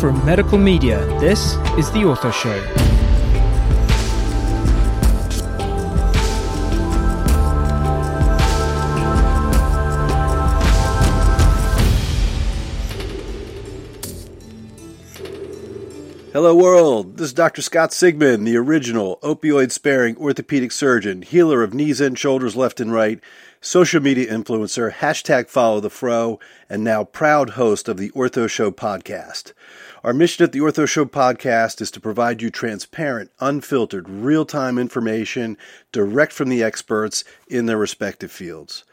From 0.00 0.24
medical 0.24 0.56
media, 0.56 1.04
this 1.20 1.56
is 1.76 1.90
The 1.90 2.04
Ortho 2.04 2.32
Show. 2.32 2.79
Hello, 16.32 16.54
world. 16.54 17.16
This 17.16 17.26
is 17.26 17.32
Dr. 17.32 17.60
Scott 17.60 17.90
Sigman, 17.90 18.44
the 18.44 18.56
original 18.56 19.18
opioid 19.20 19.72
sparing 19.72 20.16
orthopedic 20.16 20.70
surgeon, 20.70 21.22
healer 21.22 21.64
of 21.64 21.74
knees 21.74 22.00
and 22.00 22.16
shoulders 22.16 22.54
left 22.54 22.78
and 22.78 22.92
right, 22.92 23.18
social 23.60 24.00
media 24.00 24.32
influencer, 24.32 24.92
hashtag 24.92 25.48
follow 25.48 25.80
the 25.80 25.90
fro, 25.90 26.38
and 26.68 26.84
now 26.84 27.02
proud 27.02 27.50
host 27.50 27.88
of 27.88 27.96
the 27.96 28.10
Ortho 28.10 28.48
Show 28.48 28.70
podcast. 28.70 29.54
Our 30.04 30.12
mission 30.12 30.44
at 30.44 30.52
the 30.52 30.60
Ortho 30.60 30.86
Show 30.86 31.04
podcast 31.04 31.80
is 31.80 31.90
to 31.90 32.00
provide 32.00 32.40
you 32.40 32.48
transparent, 32.48 33.32
unfiltered, 33.40 34.08
real 34.08 34.44
time 34.46 34.78
information 34.78 35.58
direct 35.90 36.32
from 36.32 36.48
the 36.48 36.62
experts 36.62 37.24
in 37.48 37.66
their 37.66 37.76
respective 37.76 38.30
fields 38.30 38.84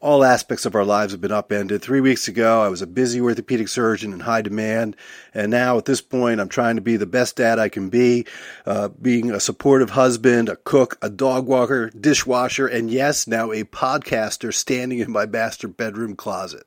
all 0.00 0.22
aspects 0.22 0.64
of 0.64 0.76
our 0.76 0.84
lives 0.84 1.12
have 1.12 1.20
been 1.20 1.32
upended. 1.32 1.82
Three 1.82 2.00
weeks 2.00 2.28
ago, 2.28 2.62
I 2.62 2.68
was 2.68 2.82
a 2.82 2.86
busy 2.86 3.20
orthopedic 3.20 3.66
surgeon 3.66 4.12
in 4.12 4.20
high 4.20 4.42
demand, 4.42 4.94
and 5.34 5.50
now 5.50 5.76
at 5.76 5.86
this 5.86 6.00
point, 6.00 6.40
I'm 6.40 6.48
trying 6.48 6.76
to 6.76 6.82
be 6.82 6.96
the 6.96 7.06
best 7.06 7.34
dad 7.34 7.58
I 7.58 7.68
can 7.68 7.88
be, 7.90 8.24
uh, 8.64 8.88
being 8.88 9.32
a 9.32 9.40
supportive 9.40 9.90
husband, 9.90 10.48
a 10.48 10.56
cook, 10.56 10.98
a 11.02 11.10
dog 11.10 11.46
walker, 11.46 11.90
dishwasher, 11.90 12.68
and 12.68 12.88
yes, 12.88 13.26
now 13.26 13.50
a 13.50 13.64
podcaster 13.64 14.54
standing 14.54 15.00
in 15.00 15.10
my 15.10 15.26
master 15.26 15.66
bedroom 15.66 16.14
closet. 16.14 16.64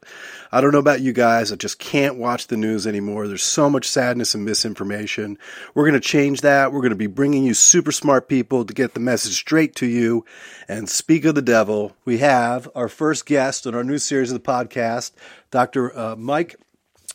I 0.52 0.59
don't 0.59 0.74
know 0.74 0.80
about 0.80 1.00
you 1.00 1.14
guys, 1.14 1.53
I 1.53 1.56
just 1.56 1.80
can't 1.80 2.18
watch 2.18 2.47
the 2.47 2.58
news 2.58 2.86
anymore. 2.86 3.30
There's 3.30 3.44
so 3.44 3.70
much 3.70 3.88
sadness 3.88 4.36
and 4.36 4.44
misinformation. 4.44 5.38
We're 5.74 5.88
going 5.88 5.94
to 5.94 6.02
change 6.02 6.41
that. 6.41 6.74
We're 6.74 6.81
going 6.81 6.90
to 6.90 6.97
be 6.97 7.08
bringing 7.08 7.46
you 7.46 7.53
super 7.53 7.94
smart 7.94 8.28
people 8.28 8.66
to 8.66 8.74
get 8.74 8.94
the 8.94 9.00
message 9.00 9.36
straight 9.36 9.75
to 9.75 9.86
you. 9.86 10.25
And 10.68 10.90
speak 10.90 11.24
of 11.25 11.36
the 11.36 11.41
devil, 11.41 11.96
we 12.03 12.18
have 12.18 12.70
our 12.75 12.90
first 12.90 13.21
first 13.22 13.28
guest 13.28 13.68
on 13.68 13.76
our 13.76 13.84
new 13.84 14.00
series 14.00 14.32
of 14.32 14.42
the 14.42 14.52
podcast, 14.52 15.12
Dr. 15.52 15.96
Uh, 15.96 16.16
Mike 16.16 16.56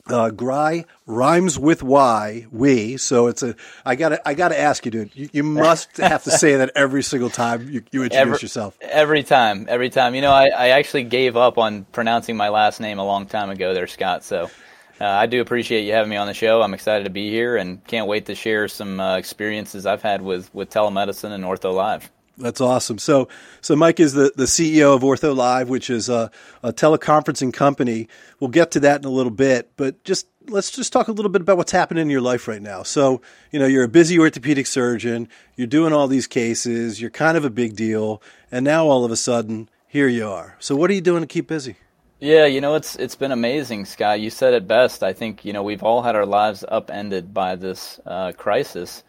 uh, 0.08 0.30
Gry 0.30 0.84
rhymes 1.04 1.58
with 1.58 1.82
Y, 1.82 2.46
we. 2.52 2.96
So 2.96 3.26
it's 3.26 3.42
a. 3.42 3.56
I 3.84 3.96
gotta. 3.96 4.20
I 4.28 4.34
gotta 4.34 4.58
ask 4.58 4.84
you, 4.84 4.92
dude. 4.92 5.10
You, 5.14 5.28
you 5.32 5.42
must 5.42 5.96
have 5.96 6.22
to 6.24 6.30
say 6.30 6.56
that 6.56 6.70
every 6.76 7.02
single 7.02 7.30
time 7.30 7.68
you, 7.68 7.82
you 7.90 8.04
introduce 8.04 8.14
every, 8.14 8.38
yourself. 8.38 8.78
Every 8.80 9.24
time. 9.24 9.66
Every 9.68 9.90
time. 9.90 10.14
You 10.14 10.20
know, 10.20 10.30
I, 10.30 10.46
I 10.46 10.68
actually 10.78 11.04
gave 11.04 11.36
up 11.36 11.58
on 11.58 11.84
pronouncing 11.86 12.36
my 12.36 12.50
last 12.50 12.80
name 12.80 13.00
a 13.00 13.04
long 13.04 13.26
time 13.26 13.50
ago, 13.50 13.74
there, 13.74 13.88
Scott. 13.88 14.22
So. 14.24 14.50
Uh, 14.98 15.04
I 15.04 15.26
do 15.26 15.42
appreciate 15.42 15.82
you 15.82 15.92
having 15.92 16.08
me 16.08 16.16
on 16.16 16.26
the 16.26 16.32
show. 16.32 16.62
I'm 16.62 16.72
excited 16.72 17.04
to 17.04 17.10
be 17.10 17.28
here 17.28 17.58
and 17.58 17.84
can't 17.86 18.06
wait 18.06 18.24
to 18.26 18.34
share 18.34 18.66
some 18.66 18.98
uh, 18.98 19.18
experiences 19.18 19.84
I've 19.84 20.00
had 20.00 20.22
with, 20.22 20.48
with 20.54 20.70
telemedicine 20.70 21.32
and 21.32 21.44
OrthoLive. 21.44 22.08
That's 22.38 22.60
awesome. 22.60 22.98
So, 22.98 23.28
so 23.62 23.74
Mike 23.76 23.98
is 23.98 24.12
the, 24.12 24.30
the 24.36 24.44
CEO 24.44 24.94
of 24.94 25.02
OrthoLive, 25.02 25.68
which 25.68 25.88
is 25.88 26.10
a, 26.10 26.30
a 26.62 26.70
teleconferencing 26.72 27.52
company. 27.52 28.08
We'll 28.40 28.50
get 28.50 28.72
to 28.72 28.80
that 28.80 29.00
in 29.00 29.06
a 29.06 29.10
little 29.10 29.32
bit, 29.32 29.72
but 29.76 30.04
just 30.04 30.26
let's 30.48 30.70
just 30.70 30.92
talk 30.92 31.08
a 31.08 31.12
little 31.12 31.30
bit 31.30 31.40
about 31.40 31.56
what's 31.56 31.72
happening 31.72 32.02
in 32.02 32.10
your 32.10 32.20
life 32.20 32.46
right 32.46 32.60
now. 32.60 32.82
So, 32.82 33.22
you 33.52 33.58
know, 33.58 33.66
you're 33.66 33.84
a 33.84 33.88
busy 33.88 34.18
orthopedic 34.18 34.66
surgeon, 34.66 35.28
you're 35.56 35.66
doing 35.66 35.94
all 35.94 36.08
these 36.08 36.26
cases, 36.26 37.00
you're 37.00 37.10
kind 37.10 37.38
of 37.38 37.44
a 37.44 37.50
big 37.50 37.74
deal, 37.74 38.22
and 38.52 38.64
now 38.64 38.86
all 38.86 39.04
of 39.04 39.10
a 39.10 39.16
sudden, 39.16 39.70
here 39.88 40.08
you 40.08 40.28
are. 40.28 40.56
So, 40.58 40.76
what 40.76 40.90
are 40.90 40.94
you 40.94 41.00
doing 41.00 41.22
to 41.22 41.26
keep 41.26 41.48
busy? 41.48 41.76
Yeah, 42.20 42.46
you 42.46 42.60
know, 42.60 42.74
it's 42.74 42.96
it's 42.96 43.14
been 43.14 43.32
amazing, 43.32 43.84
Scott. 43.84 44.20
You 44.20 44.30
said 44.30 44.54
it 44.54 44.66
best. 44.66 45.02
I 45.02 45.12
think 45.12 45.44
you 45.44 45.52
know 45.52 45.62
we've 45.62 45.82
all 45.82 46.02
had 46.02 46.16
our 46.16 46.26
lives 46.26 46.64
upended 46.66 47.34
by 47.34 47.56
this 47.56 48.00
uh, 48.06 48.32
crisis 48.32 49.02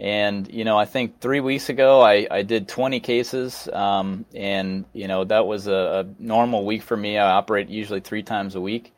and, 0.00 0.50
you 0.50 0.64
know, 0.64 0.78
I 0.78 0.86
think 0.86 1.20
three 1.20 1.40
weeks 1.40 1.68
ago 1.68 2.00
I, 2.00 2.26
I 2.30 2.42
did 2.42 2.68
20 2.68 3.00
cases. 3.00 3.68
Um, 3.70 4.24
and, 4.34 4.86
you 4.94 5.06
know, 5.06 5.24
that 5.24 5.46
was 5.46 5.66
a, 5.66 6.06
a, 6.06 6.22
normal 6.22 6.64
week 6.64 6.82
for 6.82 6.96
me. 6.96 7.18
I 7.18 7.32
operate 7.32 7.68
usually 7.68 8.00
three 8.00 8.22
times 8.22 8.54
a 8.54 8.62
week. 8.62 8.94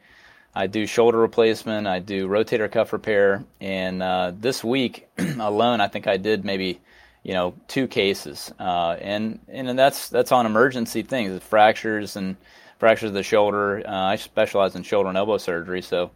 I 0.55 0.69
do 0.69 0.87
shoulder 0.87 1.19
replacement, 1.19 1.89
I 1.89 1.99
do 1.99 2.29
rotator 2.29 2.71
cuff 2.71 2.93
repair. 2.93 3.43
And 3.61 4.01
uh, 4.01 4.33
this 4.39 4.63
week 4.63 5.09
alone, 5.19 5.81
I 5.81 5.89
think 5.89 6.07
I 6.07 6.19
did 6.19 6.45
maybe, 6.45 6.81
you 7.25 7.33
know, 7.33 7.55
two 7.67 7.89
cases. 7.89 8.53
Uh, 8.61 8.97
and, 9.01 9.41
and 9.49 9.77
that's, 9.77 10.09
that's 10.09 10.31
on 10.31 10.47
emergency 10.47 11.03
things, 11.03 11.43
fractures 11.43 12.15
and 12.15 12.37
fractures 12.79 13.09
of 13.09 13.15
the 13.15 13.25
shoulder. 13.25 13.83
Uh, 13.84 13.91
I 13.91 14.17
specialize 14.17 14.77
in 14.77 14.84
shoulder 14.84 15.09
and 15.09 15.19
elbow 15.19 15.39
surgery. 15.39 15.83
So, 15.83 16.13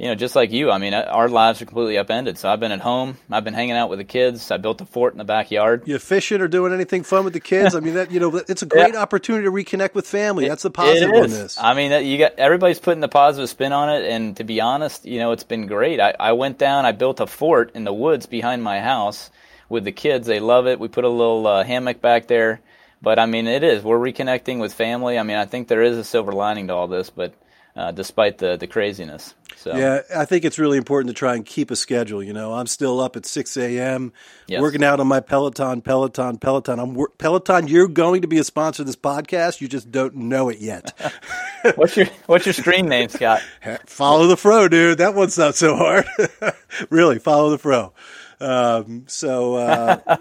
you 0.00 0.06
know, 0.06 0.14
just 0.14 0.34
like 0.34 0.50
you, 0.50 0.70
I 0.70 0.78
mean, 0.78 0.94
our 0.94 1.28
lives 1.28 1.60
are 1.60 1.66
completely 1.66 1.98
upended. 1.98 2.38
So 2.38 2.48
I've 2.48 2.58
been 2.58 2.72
at 2.72 2.80
home. 2.80 3.18
I've 3.30 3.44
been 3.44 3.52
hanging 3.52 3.76
out 3.76 3.90
with 3.90 3.98
the 3.98 4.04
kids. 4.06 4.50
I 4.50 4.56
built 4.56 4.80
a 4.80 4.86
fort 4.86 5.12
in 5.12 5.18
the 5.18 5.24
backyard. 5.24 5.82
You 5.84 5.98
fishing 5.98 6.40
or 6.40 6.48
doing 6.48 6.72
anything 6.72 7.02
fun 7.02 7.22
with 7.22 7.34
the 7.34 7.40
kids? 7.40 7.74
I 7.74 7.80
mean, 7.80 7.92
that 7.92 8.10
you 8.10 8.18
know, 8.18 8.34
it's 8.48 8.62
a 8.62 8.66
great 8.66 8.94
yeah. 8.94 9.02
opportunity 9.02 9.44
to 9.44 9.50
reconnect 9.50 9.92
with 9.94 10.06
family. 10.06 10.48
That's 10.48 10.62
the 10.62 10.70
positive 10.70 11.10
in 11.10 11.28
this. 11.28 11.58
I 11.60 11.74
mean, 11.74 12.06
you 12.06 12.16
got 12.16 12.38
everybody's 12.38 12.78
putting 12.78 13.02
the 13.02 13.08
positive 13.08 13.50
spin 13.50 13.74
on 13.74 13.90
it, 13.90 14.10
and 14.10 14.34
to 14.38 14.44
be 14.44 14.62
honest, 14.62 15.04
you 15.04 15.18
know, 15.18 15.32
it's 15.32 15.44
been 15.44 15.66
great. 15.66 16.00
I, 16.00 16.14
I 16.18 16.32
went 16.32 16.56
down. 16.56 16.86
I 16.86 16.92
built 16.92 17.20
a 17.20 17.26
fort 17.26 17.72
in 17.74 17.84
the 17.84 17.92
woods 17.92 18.24
behind 18.24 18.62
my 18.62 18.80
house 18.80 19.30
with 19.68 19.84
the 19.84 19.92
kids. 19.92 20.26
They 20.26 20.40
love 20.40 20.66
it. 20.66 20.80
We 20.80 20.88
put 20.88 21.04
a 21.04 21.10
little 21.10 21.46
uh, 21.46 21.62
hammock 21.62 22.00
back 22.00 22.26
there. 22.26 22.62
But 23.02 23.18
I 23.18 23.26
mean, 23.26 23.46
it 23.46 23.62
is. 23.62 23.82
We're 23.82 23.98
reconnecting 23.98 24.60
with 24.60 24.72
family. 24.72 25.18
I 25.18 25.24
mean, 25.24 25.36
I 25.36 25.44
think 25.44 25.68
there 25.68 25.82
is 25.82 25.98
a 25.98 26.04
silver 26.04 26.32
lining 26.32 26.68
to 26.68 26.74
all 26.74 26.88
this, 26.88 27.10
but 27.10 27.34
uh, 27.76 27.92
despite 27.92 28.38
the 28.38 28.56
the 28.56 28.66
craziness. 28.66 29.34
So 29.56 29.76
yeah, 29.76 30.00
I 30.16 30.24
think 30.24 30.44
it's 30.44 30.58
really 30.58 30.78
important 30.78 31.08
to 31.08 31.18
try 31.18 31.34
and 31.34 31.44
keep 31.44 31.70
a 31.70 31.76
schedule. 31.76 32.22
You 32.22 32.32
know, 32.32 32.54
I'm 32.54 32.66
still 32.66 32.98
up 32.98 33.16
at 33.16 33.26
6 33.26 33.56
a.m. 33.58 34.12
Yes. 34.46 34.62
working 34.62 34.82
out 34.82 35.00
on 35.00 35.06
my 35.06 35.20
Peloton, 35.20 35.82
Peloton, 35.82 36.38
Peloton. 36.38 36.78
I'm 36.78 36.96
Peloton. 37.18 37.68
You're 37.68 37.88
going 37.88 38.22
to 38.22 38.28
be 38.28 38.38
a 38.38 38.44
sponsor 38.44 38.82
of 38.82 38.86
this 38.86 38.96
podcast. 38.96 39.60
You 39.60 39.68
just 39.68 39.90
don't 39.90 40.14
know 40.14 40.48
it 40.48 40.60
yet. 40.60 40.94
what's 41.74 41.96
your 41.96 42.06
What's 42.26 42.46
your 42.46 42.54
stream 42.54 42.88
name, 42.88 43.08
Scott? 43.10 43.42
follow 43.86 44.26
the 44.28 44.36
Fro, 44.36 44.68
dude. 44.68 44.98
That 44.98 45.14
one's 45.14 45.36
not 45.36 45.54
so 45.54 45.76
hard. 45.76 46.06
really, 46.90 47.18
follow 47.18 47.50
the 47.50 47.58
Fro. 47.58 47.92
Um, 48.40 49.04
so, 49.06 49.54
uh, 49.56 50.16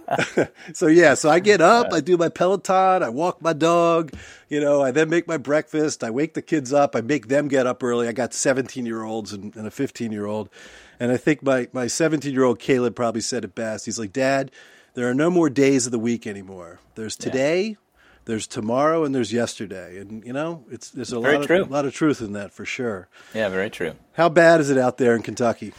so 0.74 0.88
yeah, 0.88 1.13
so 1.13 1.30
I 1.30 1.39
get 1.39 1.62
up, 1.62 1.94
I 1.94 2.01
do 2.01 2.18
my 2.18 2.30
Peloton, 2.30 3.01
I 3.01 3.10
walk 3.10 3.42
my 3.42 3.54
dog, 3.54 4.12
you 4.50 4.60
know, 4.60 4.81
I 4.81 4.92
then 4.92 5.10
make 5.10 5.27
my 5.27 5.38
breakfast, 5.38 6.04
I 6.04 6.10
wake 6.10 6.33
the 6.33 6.42
kids 6.42 6.74
up, 6.74 6.95
I 6.95 7.01
make 7.01 7.27
them 7.27 7.48
get 7.48 7.66
up 7.66 7.81
early. 7.81 8.07
I 8.07 8.12
got 8.12 8.33
17 8.33 8.86
year 8.86 9.04
olds 9.04 9.31
and, 9.31 9.56
and 9.56 9.66
a 9.66 9.71
15 9.71 10.12
year 10.12 10.25
old. 10.25 10.50
And 11.00 11.12
I 11.12 11.18
think 11.18 11.42
my, 11.42 11.69
my 11.71 11.88
17 11.88 12.33
year 12.33 12.44
old 12.44 12.60
Caleb 12.60 12.95
probably 12.95 13.21
said 13.21 13.45
it 13.45 13.56
best. 13.56 13.86
He's 13.86 13.98
like, 13.98 14.12
Dad, 14.12 14.51
there 14.95 15.10
are 15.10 15.13
no 15.13 15.30
more 15.30 15.50
days 15.50 15.86
of 15.86 15.94
the 15.94 16.00
week 16.00 16.27
anymore. 16.27 16.80
There's 16.95 17.16
today, 17.16 17.63
yeah. 17.63 17.75
there's 18.25 18.48
tomorrow, 18.48 19.06
and 19.06 19.16
there's 19.16 19.31
yesterday. 19.31 19.98
And 19.98 20.25
you 20.25 20.33
know, 20.33 20.66
it's 20.69 20.89
there's 20.89 21.13
a 21.13 21.21
very 21.21 21.38
lot 21.38 21.48
true. 21.48 21.62
of 21.62 21.69
a 21.69 21.74
lot 21.74 21.86
of 21.86 21.94
truth 21.94 22.19
in 22.21 22.33
that 22.33 22.51
for 22.51 22.66
sure. 22.66 23.07
Yeah, 23.33 23.48
very 23.48 23.69
true. 23.69 23.94
How 24.13 24.27
bad 24.27 24.60
is 24.60 24.69
it 24.69 24.77
out 24.77 24.98
there 24.98 25.16
in 25.16 25.21
Kentucky? 25.21 25.74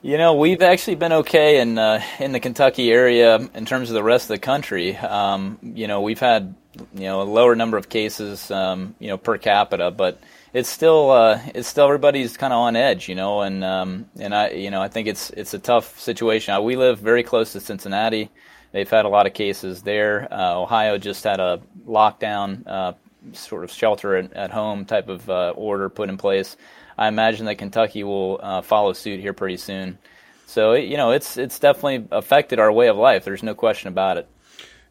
You 0.00 0.16
know, 0.16 0.34
we've 0.34 0.62
actually 0.62 0.94
been 0.94 1.12
okay 1.12 1.58
in 1.60 1.76
uh, 1.76 2.00
in 2.20 2.30
the 2.30 2.38
Kentucky 2.38 2.92
area 2.92 3.34
in 3.52 3.66
terms 3.66 3.90
of 3.90 3.94
the 3.94 4.02
rest 4.02 4.26
of 4.26 4.28
the 4.28 4.38
country. 4.38 4.96
Um, 4.96 5.58
you 5.60 5.88
know, 5.88 6.02
we've 6.02 6.20
had 6.20 6.54
you 6.94 7.00
know 7.00 7.22
a 7.22 7.24
lower 7.24 7.56
number 7.56 7.76
of 7.76 7.88
cases, 7.88 8.48
um, 8.52 8.94
you 9.00 9.08
know, 9.08 9.18
per 9.18 9.38
capita, 9.38 9.90
but 9.90 10.20
it's 10.54 10.68
still 10.68 11.10
uh, 11.10 11.40
it's 11.52 11.66
still 11.66 11.86
everybody's 11.86 12.36
kind 12.36 12.52
of 12.52 12.60
on 12.60 12.76
edge, 12.76 13.08
you 13.08 13.16
know, 13.16 13.40
and 13.40 13.64
um, 13.64 14.06
and 14.20 14.36
I 14.36 14.50
you 14.50 14.70
know 14.70 14.80
I 14.80 14.86
think 14.86 15.08
it's 15.08 15.30
it's 15.30 15.52
a 15.52 15.58
tough 15.58 15.98
situation. 15.98 16.54
Uh, 16.54 16.60
we 16.60 16.76
live 16.76 17.00
very 17.00 17.24
close 17.24 17.50
to 17.54 17.60
Cincinnati. 17.60 18.30
They've 18.70 18.88
had 18.88 19.04
a 19.04 19.08
lot 19.08 19.26
of 19.26 19.34
cases 19.34 19.82
there. 19.82 20.32
Uh, 20.32 20.60
Ohio 20.60 20.96
just 20.98 21.24
had 21.24 21.40
a 21.40 21.60
lockdown, 21.88 22.64
uh, 22.68 22.92
sort 23.32 23.64
of 23.64 23.72
shelter 23.72 24.14
at, 24.14 24.32
at 24.34 24.52
home 24.52 24.84
type 24.84 25.08
of 25.08 25.28
uh, 25.28 25.54
order 25.56 25.88
put 25.88 26.08
in 26.08 26.18
place. 26.18 26.56
I 26.98 27.08
imagine 27.08 27.46
that 27.46 27.56
Kentucky 27.56 28.02
will 28.02 28.40
uh, 28.42 28.60
follow 28.60 28.92
suit 28.92 29.20
here 29.20 29.32
pretty 29.32 29.56
soon. 29.56 29.98
So 30.46 30.72
you 30.74 30.96
know, 30.96 31.12
it's 31.12 31.36
it's 31.36 31.58
definitely 31.58 32.08
affected 32.10 32.58
our 32.58 32.72
way 32.72 32.88
of 32.88 32.96
life. 32.96 33.24
There's 33.24 33.42
no 33.42 33.54
question 33.54 33.88
about 33.88 34.16
it. 34.16 34.28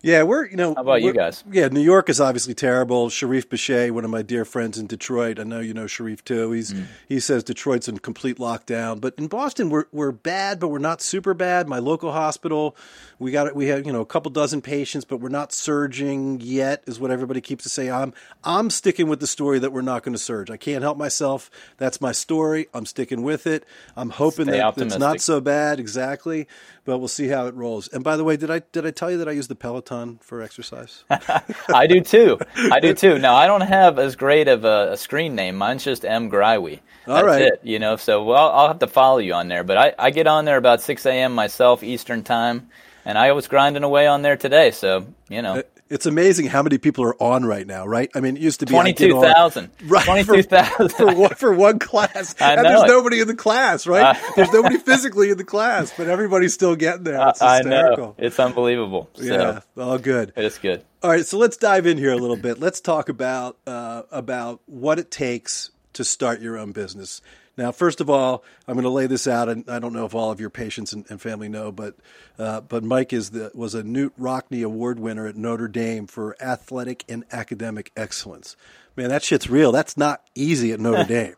Yeah, 0.01 0.23
we're 0.23 0.47
you 0.47 0.55
know. 0.55 0.75
How 0.75 0.81
about 0.81 1.01
you 1.01 1.13
guys? 1.13 1.43
Yeah, 1.51 1.67
New 1.69 1.81
York 1.81 2.09
is 2.09 2.21
obviously 2.21 2.53
terrible. 2.53 3.09
Sharif 3.09 3.49
Bishai, 3.49 3.89
one 3.91 4.05
of 4.05 4.11
my 4.11 4.21
dear 4.21 4.45
friends 4.45 4.77
in 4.77 4.87
Detroit, 4.87 5.39
I 5.39 5.43
know 5.43 5.59
you 5.59 5.73
know 5.73 5.87
Sharif 5.87 6.23
too. 6.23 6.51
He's 6.51 6.73
mm. 6.73 6.85
he 7.09 7.19
says 7.19 7.43
Detroit's 7.43 7.87
in 7.87 7.97
complete 7.97 8.37
lockdown, 8.37 9.01
but 9.01 9.15
in 9.17 9.27
Boston 9.27 9.69
we're 9.69 9.85
we're 9.91 10.11
bad, 10.11 10.59
but 10.59 10.67
we're 10.67 10.77
not 10.77 11.01
super 11.01 11.33
bad. 11.33 11.67
My 11.67 11.79
local 11.79 12.11
hospital, 12.11 12.75
we 13.17 13.31
got 13.31 13.55
we 13.55 13.67
have 13.67 13.85
you 13.85 13.91
know 13.91 14.01
a 14.01 14.05
couple 14.05 14.29
dozen 14.31 14.61
patients, 14.61 15.03
but 15.03 15.19
we're 15.19 15.29
not 15.29 15.51
surging 15.51 16.39
yet, 16.41 16.83
is 16.85 16.99
what 16.99 17.09
everybody 17.09 17.41
keeps 17.41 17.63
to 17.63 17.69
say. 17.69 17.89
I'm 17.89 18.13
I'm 18.43 18.69
sticking 18.69 19.07
with 19.07 19.19
the 19.19 19.27
story 19.27 19.57
that 19.59 19.71
we're 19.71 19.81
not 19.81 20.03
going 20.03 20.13
to 20.13 20.19
surge. 20.19 20.51
I 20.51 20.57
can't 20.57 20.83
help 20.83 20.97
myself. 20.97 21.49
That's 21.77 21.99
my 21.99 22.11
story. 22.11 22.67
I'm 22.73 22.85
sticking 22.85 23.23
with 23.23 23.47
it. 23.47 23.65
I'm 23.95 24.11
hoping 24.11 24.45
Stay 24.45 24.57
that 24.57 24.65
optimistic. 24.65 24.95
it's 24.95 24.99
not 24.99 25.21
so 25.21 25.41
bad 25.41 25.79
exactly, 25.79 26.47
but 26.87 26.99
we'll 26.99 27.09
see 27.09 27.27
how 27.27 27.47
it 27.47 27.53
rolls. 27.53 27.89
And 27.89 28.01
by 28.01 28.15
the 28.15 28.23
way, 28.23 28.37
did 28.37 28.49
I 28.49 28.59
did 28.59 28.85
I 28.85 28.91
tell 28.91 29.11
you 29.11 29.17
that 29.17 29.27
I 29.27 29.33
use 29.33 29.49
the 29.49 29.55
Peloton 29.55 30.19
for 30.23 30.41
exercise? 30.41 31.03
I 31.09 31.85
do 31.85 31.99
too. 31.99 32.39
I 32.55 32.79
do 32.79 32.93
too. 32.93 33.19
Now 33.19 33.35
I 33.35 33.45
don't 33.45 33.61
have 33.61 33.99
as 33.99 34.15
great 34.15 34.47
of 34.47 34.63
a, 34.63 34.93
a 34.93 34.97
screen 34.97 35.35
name. 35.35 35.57
Mine's 35.57 35.83
just 35.83 36.05
M 36.05 36.31
Greiwe. 36.31 36.79
That's 37.05 37.19
All 37.19 37.25
right. 37.25 37.41
it. 37.41 37.59
You 37.61 37.79
know, 37.79 37.97
so 37.97 38.23
well, 38.23 38.51
I'll 38.51 38.69
have 38.69 38.79
to 38.79 38.87
follow 38.87 39.17
you 39.17 39.33
on 39.33 39.49
there. 39.49 39.65
But 39.65 39.77
I, 39.77 39.93
I 39.99 40.11
get 40.11 40.27
on 40.27 40.45
there 40.45 40.55
about 40.55 40.81
6 40.81 41.05
a.m. 41.05 41.35
myself 41.35 41.83
Eastern 41.83 42.23
time, 42.23 42.69
and 43.03 43.17
I 43.17 43.33
was 43.33 43.49
grinding 43.49 43.83
away 43.83 44.07
on 44.07 44.21
there 44.21 44.37
today. 44.37 44.71
So 44.71 45.05
you 45.29 45.41
know. 45.41 45.57
Uh, 45.57 45.63
It's 45.89 46.05
amazing 46.05 46.47
how 46.47 46.63
many 46.63 46.77
people 46.77 47.03
are 47.05 47.21
on 47.21 47.45
right 47.45 47.65
now, 47.65 47.85
right? 47.85 48.09
I 48.13 48.19
mean, 48.19 48.37
it 48.37 48.41
used 48.41 48.59
to 48.59 48.65
be 48.65 48.71
twenty-two 48.73 49.21
thousand, 49.21 49.71
right? 49.85 50.05
Twenty-two 50.05 50.43
thousand 50.43 50.89
for, 50.89 50.97
for, 51.11 51.15
one, 51.15 51.35
for 51.35 51.53
one 51.53 51.79
class, 51.79 52.35
I 52.39 52.53
and 52.53 52.65
there's 52.65 52.83
it. 52.83 52.87
nobody 52.87 53.19
in 53.21 53.27
the 53.27 53.35
class, 53.35 53.87
right? 53.87 54.15
Uh, 54.15 54.31
there's 54.35 54.51
nobody 54.51 54.77
physically 54.85 55.29
in 55.29 55.37
the 55.37 55.43
class, 55.43 55.93
but 55.95 56.07
everybody's 56.07 56.53
still 56.53 56.75
getting 56.75 57.03
there. 57.03 57.29
It's 57.29 57.41
I 57.41 57.61
know 57.61 58.15
it's 58.17 58.39
unbelievable. 58.39 59.09
So 59.13 59.23
yeah, 59.23 59.59
all 59.81 59.97
good. 59.97 60.33
It's 60.35 60.57
good. 60.57 60.83
All 61.03 61.11
right, 61.11 61.25
so 61.25 61.37
let's 61.37 61.57
dive 61.57 61.85
in 61.85 61.97
here 61.97 62.11
a 62.11 62.17
little 62.17 62.35
bit. 62.35 62.59
Let's 62.59 62.81
talk 62.81 63.07
about 63.09 63.57
uh, 63.65 64.03
about 64.11 64.61
what 64.65 64.99
it 64.99 65.11
takes 65.11 65.71
to 65.93 66.03
start 66.03 66.41
your 66.41 66.57
own 66.57 66.71
business. 66.71 67.21
Now, 67.57 67.71
first 67.71 68.01
of 68.01 68.09
all, 68.09 68.43
I'm 68.67 68.75
going 68.75 68.83
to 68.83 68.89
lay 68.89 69.07
this 69.07 69.27
out, 69.27 69.49
and 69.49 69.67
I 69.67 69.79
don't 69.79 69.93
know 69.93 70.05
if 70.05 70.13
all 70.13 70.29
of 70.29 70.39
your 70.39 70.51
patients 70.51 70.93
and, 70.93 71.05
and 71.09 71.19
family 71.19 71.49
know, 71.49 71.71
but 71.71 71.95
uh, 72.37 72.61
but 72.61 72.83
Mike 72.83 73.11
is 73.11 73.31
the 73.31 73.51
was 73.55 73.73
a 73.73 73.81
Knute 73.81 74.11
Rockne 74.17 74.63
Award 74.63 74.99
winner 74.99 75.25
at 75.25 75.35
Notre 75.35 75.67
Dame 75.67 76.05
for 76.05 76.35
athletic 76.39 77.03
and 77.09 77.25
academic 77.31 77.91
excellence. 77.97 78.55
Man, 78.95 79.09
that 79.09 79.23
shit's 79.23 79.49
real. 79.49 79.71
That's 79.71 79.97
not 79.97 80.21
easy 80.35 80.71
at 80.71 80.79
Notre 80.79 81.03
Dame. 81.07 81.35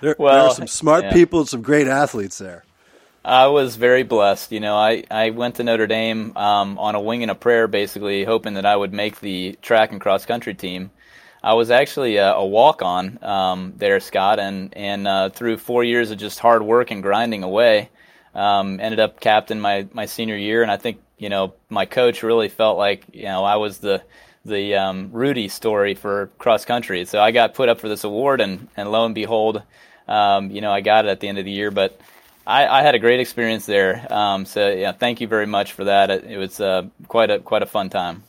There, 0.00 0.16
Well, 0.18 0.32
there 0.32 0.42
are 0.44 0.54
some 0.54 0.66
smart 0.66 1.04
yeah. 1.04 1.12
people, 1.12 1.40
and 1.40 1.48
some 1.48 1.62
great 1.62 1.86
athletes 1.86 2.38
there. 2.38 2.64
I 3.26 3.48
was 3.48 3.74
very 3.74 4.04
blessed. 4.04 4.52
You 4.52 4.60
know, 4.60 4.76
I, 4.76 5.02
I 5.10 5.30
went 5.30 5.56
to 5.56 5.64
Notre 5.64 5.88
Dame 5.88 6.36
um, 6.36 6.78
on 6.78 6.94
a 6.94 7.00
wing 7.00 7.22
and 7.22 7.30
a 7.30 7.34
prayer, 7.34 7.66
basically 7.66 8.24
hoping 8.24 8.54
that 8.54 8.64
I 8.64 8.76
would 8.76 8.92
make 8.92 9.20
the 9.20 9.58
track 9.62 9.90
and 9.90 10.00
cross 10.00 10.24
country 10.24 10.54
team. 10.54 10.92
I 11.46 11.54
was 11.54 11.70
actually 11.70 12.16
a, 12.16 12.32
a 12.32 12.44
walk 12.44 12.82
on 12.82 13.22
um, 13.22 13.72
there, 13.76 14.00
Scott, 14.00 14.40
and 14.40 14.76
and 14.76 15.06
uh, 15.06 15.30
through 15.30 15.58
four 15.58 15.84
years 15.84 16.10
of 16.10 16.18
just 16.18 16.40
hard 16.40 16.60
work 16.60 16.90
and 16.90 17.04
grinding 17.04 17.44
away, 17.44 17.88
um, 18.34 18.80
ended 18.80 18.98
up 18.98 19.20
captain 19.20 19.60
my 19.60 19.86
my 19.92 20.06
senior 20.06 20.36
year. 20.36 20.62
And 20.62 20.72
I 20.72 20.76
think 20.76 21.00
you 21.18 21.28
know 21.28 21.54
my 21.68 21.86
coach 21.86 22.24
really 22.24 22.48
felt 22.48 22.78
like 22.78 23.04
you 23.12 23.26
know 23.26 23.44
I 23.44 23.56
was 23.56 23.78
the 23.78 24.02
the 24.44 24.74
um, 24.74 25.10
Rudy 25.12 25.46
story 25.46 25.94
for 25.94 26.32
cross 26.38 26.64
country. 26.64 27.04
So 27.04 27.20
I 27.20 27.30
got 27.30 27.54
put 27.54 27.68
up 27.68 27.78
for 27.78 27.88
this 27.88 28.02
award, 28.02 28.40
and 28.40 28.66
and 28.76 28.90
lo 28.90 29.06
and 29.06 29.14
behold, 29.14 29.62
um, 30.08 30.50
you 30.50 30.60
know 30.60 30.72
I 30.72 30.80
got 30.80 31.04
it 31.04 31.10
at 31.10 31.20
the 31.20 31.28
end 31.28 31.38
of 31.38 31.44
the 31.44 31.52
year, 31.52 31.70
but. 31.70 32.00
I, 32.48 32.68
I 32.78 32.82
had 32.82 32.94
a 32.94 33.00
great 33.00 33.18
experience 33.18 33.66
there. 33.66 34.06
Um, 34.08 34.46
so 34.46 34.70
yeah, 34.70 34.92
thank 34.92 35.20
you 35.20 35.26
very 35.26 35.46
much 35.46 35.72
for 35.72 35.82
that. 35.82 36.10
It, 36.12 36.24
it 36.26 36.38
was 36.38 36.60
uh, 36.60 36.84
quite 37.08 37.28
a 37.28 37.40
quite 37.40 37.62
a 37.64 37.66
fun 37.66 37.90
time. 37.90 38.22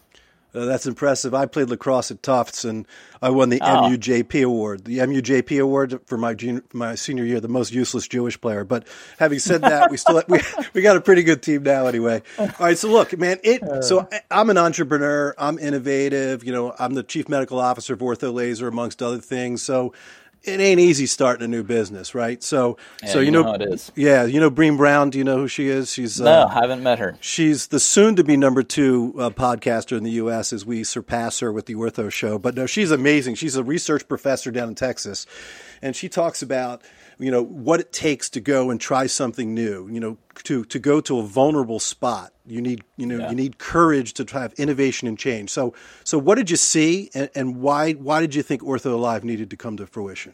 Uh, 0.57 0.65
that's 0.65 0.87
impressive. 0.87 1.33
I 1.33 1.45
played 1.45 1.69
lacrosse 1.69 2.09
at 2.09 2.23
Tufts, 2.23 2.65
and 2.65 2.87
I 3.21 3.29
won 3.29 3.49
the 3.49 3.59
Oh. 3.61 3.89
MUJP 3.89 4.43
award. 4.43 4.85
The 4.85 4.97
MUJP 4.99 5.61
award 5.61 5.99
for 6.07 6.17
my 6.17 6.33
junior, 6.33 6.63
my 6.73 6.95
senior 6.95 7.23
year, 7.25 7.39
the 7.39 7.47
most 7.47 7.71
useless 7.71 8.07
Jewish 8.07 8.39
player. 8.41 8.63
But 8.63 8.87
having 9.19 9.39
said 9.39 9.61
that, 9.61 9.91
we 9.91 9.97
still 9.97 10.21
we 10.27 10.39
we 10.73 10.81
got 10.81 10.97
a 10.97 11.01
pretty 11.01 11.23
good 11.23 11.41
team 11.43 11.63
now, 11.63 11.85
anyway. 11.85 12.23
All 12.39 12.49
right, 12.59 12.77
so 12.77 12.89
look, 12.89 13.17
man, 13.17 13.37
it. 13.43 13.61
So 13.83 14.07
I- 14.11 14.21
I'm 14.31 14.49
an 14.49 14.57
entrepreneur. 14.57 15.35
I'm 15.37 15.59
innovative. 15.59 16.43
You 16.43 16.51
know, 16.53 16.75
I'm 16.79 16.93
the 16.95 17.03
chief 17.03 17.29
medical 17.29 17.59
officer 17.59 17.93
of 17.93 17.99
OrthoLazer, 17.99 18.67
amongst 18.67 19.01
other 19.03 19.19
things. 19.19 19.61
So. 19.61 19.93
It 20.43 20.59
ain't 20.59 20.79
easy 20.79 21.05
starting 21.07 21.43
a 21.43 21.47
new 21.47 21.63
business, 21.63 22.15
right? 22.15 22.41
So, 22.41 22.77
Yeah, 23.03 23.09
so 23.09 23.19
you, 23.19 23.25
you 23.25 23.31
know, 23.31 23.43
know 23.43 23.53
it 23.55 23.61
is. 23.63 23.91
yeah, 23.95 24.23
you 24.23 24.39
know 24.39 24.49
Brené 24.49 24.77
Brown. 24.77 25.09
Do 25.09 25.17
you 25.17 25.23
know 25.23 25.37
who 25.37 25.47
she 25.47 25.67
is? 25.67 25.91
She's 25.91 26.19
No, 26.19 26.43
uh, 26.43 26.47
I 26.49 26.53
haven't 26.53 26.83
met 26.83 26.99
her. 26.99 27.17
She's 27.19 27.67
the 27.67 27.79
soon 27.79 28.15
to 28.15 28.23
be 28.23 28.37
number 28.37 28.63
two 28.63 29.13
uh, 29.17 29.29
podcaster 29.29 29.97
in 29.97 30.03
the 30.03 30.11
U.S. 30.11 30.53
as 30.53 30.65
we 30.65 30.83
surpass 30.83 31.39
her 31.39 31.51
with 31.51 31.65
the 31.65 31.75
Ortho 31.75 32.11
Show. 32.11 32.39
But 32.39 32.55
no, 32.55 32.65
she's 32.65 32.91
amazing. 32.91 33.35
She's 33.35 33.55
a 33.55 33.63
research 33.63 34.07
professor 34.07 34.51
down 34.51 34.69
in 34.69 34.75
Texas. 34.75 35.25
And 35.81 35.95
she 35.95 36.09
talks 36.09 36.41
about, 36.41 36.81
you 37.19 37.31
know, 37.31 37.43
what 37.43 37.79
it 37.79 37.91
takes 37.91 38.29
to 38.31 38.39
go 38.39 38.69
and 38.69 38.79
try 38.79 39.07
something 39.07 39.53
new, 39.53 39.87
you 39.89 39.99
know, 39.99 40.17
to, 40.43 40.63
to 40.65 40.79
go 40.79 41.01
to 41.01 41.19
a 41.19 41.23
vulnerable 41.23 41.79
spot. 41.79 42.31
You 42.45 42.61
need, 42.61 42.83
you 42.95 43.05
know, 43.05 43.17
Yeah. 43.17 43.29
you 43.29 43.35
need 43.35 43.57
courage 43.57 44.13
to 44.13 44.25
have 44.37 44.53
innovation 44.53 45.07
and 45.07 45.17
change. 45.17 45.49
So, 45.49 45.73
so 46.03 46.17
what 46.17 46.35
did 46.35 46.49
you 46.49 46.57
see 46.57 47.09
and, 47.13 47.29
and 47.35 47.61
why, 47.61 47.93
why 47.93 48.21
did 48.21 48.35
you 48.35 48.43
think 48.43 48.61
OrthoLive 48.61 49.23
needed 49.23 49.49
to 49.49 49.57
come 49.57 49.77
to 49.77 49.87
fruition? 49.87 50.33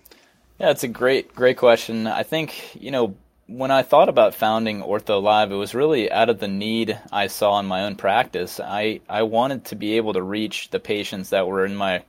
Yeah, 0.59 0.69
it's 0.71 0.83
a 0.83 0.87
great, 0.87 1.33
great 1.33 1.57
question. 1.57 2.05
I 2.05 2.23
think, 2.23 2.75
you 2.79 2.91
know, 2.91 3.15
when 3.47 3.71
I 3.71 3.81
thought 3.81 4.09
about 4.09 4.35
founding 4.35 4.81
OrthoLive, 4.81 5.51
it 5.51 5.55
was 5.55 5.73
really 5.73 6.11
out 6.11 6.29
of 6.29 6.39
the 6.39 6.47
need 6.47 6.99
I 7.11 7.27
saw 7.27 7.59
in 7.59 7.65
my 7.65 7.83
own 7.83 7.95
practice. 7.95 8.59
I, 8.59 9.01
I 9.09 9.23
wanted 9.23 9.65
to 9.65 9.75
be 9.75 9.97
able 9.97 10.13
to 10.13 10.21
reach 10.21 10.69
the 10.69 10.79
patients 10.79 11.29
that 11.31 11.47
were 11.47 11.65
in 11.65 11.75
my 11.75 12.03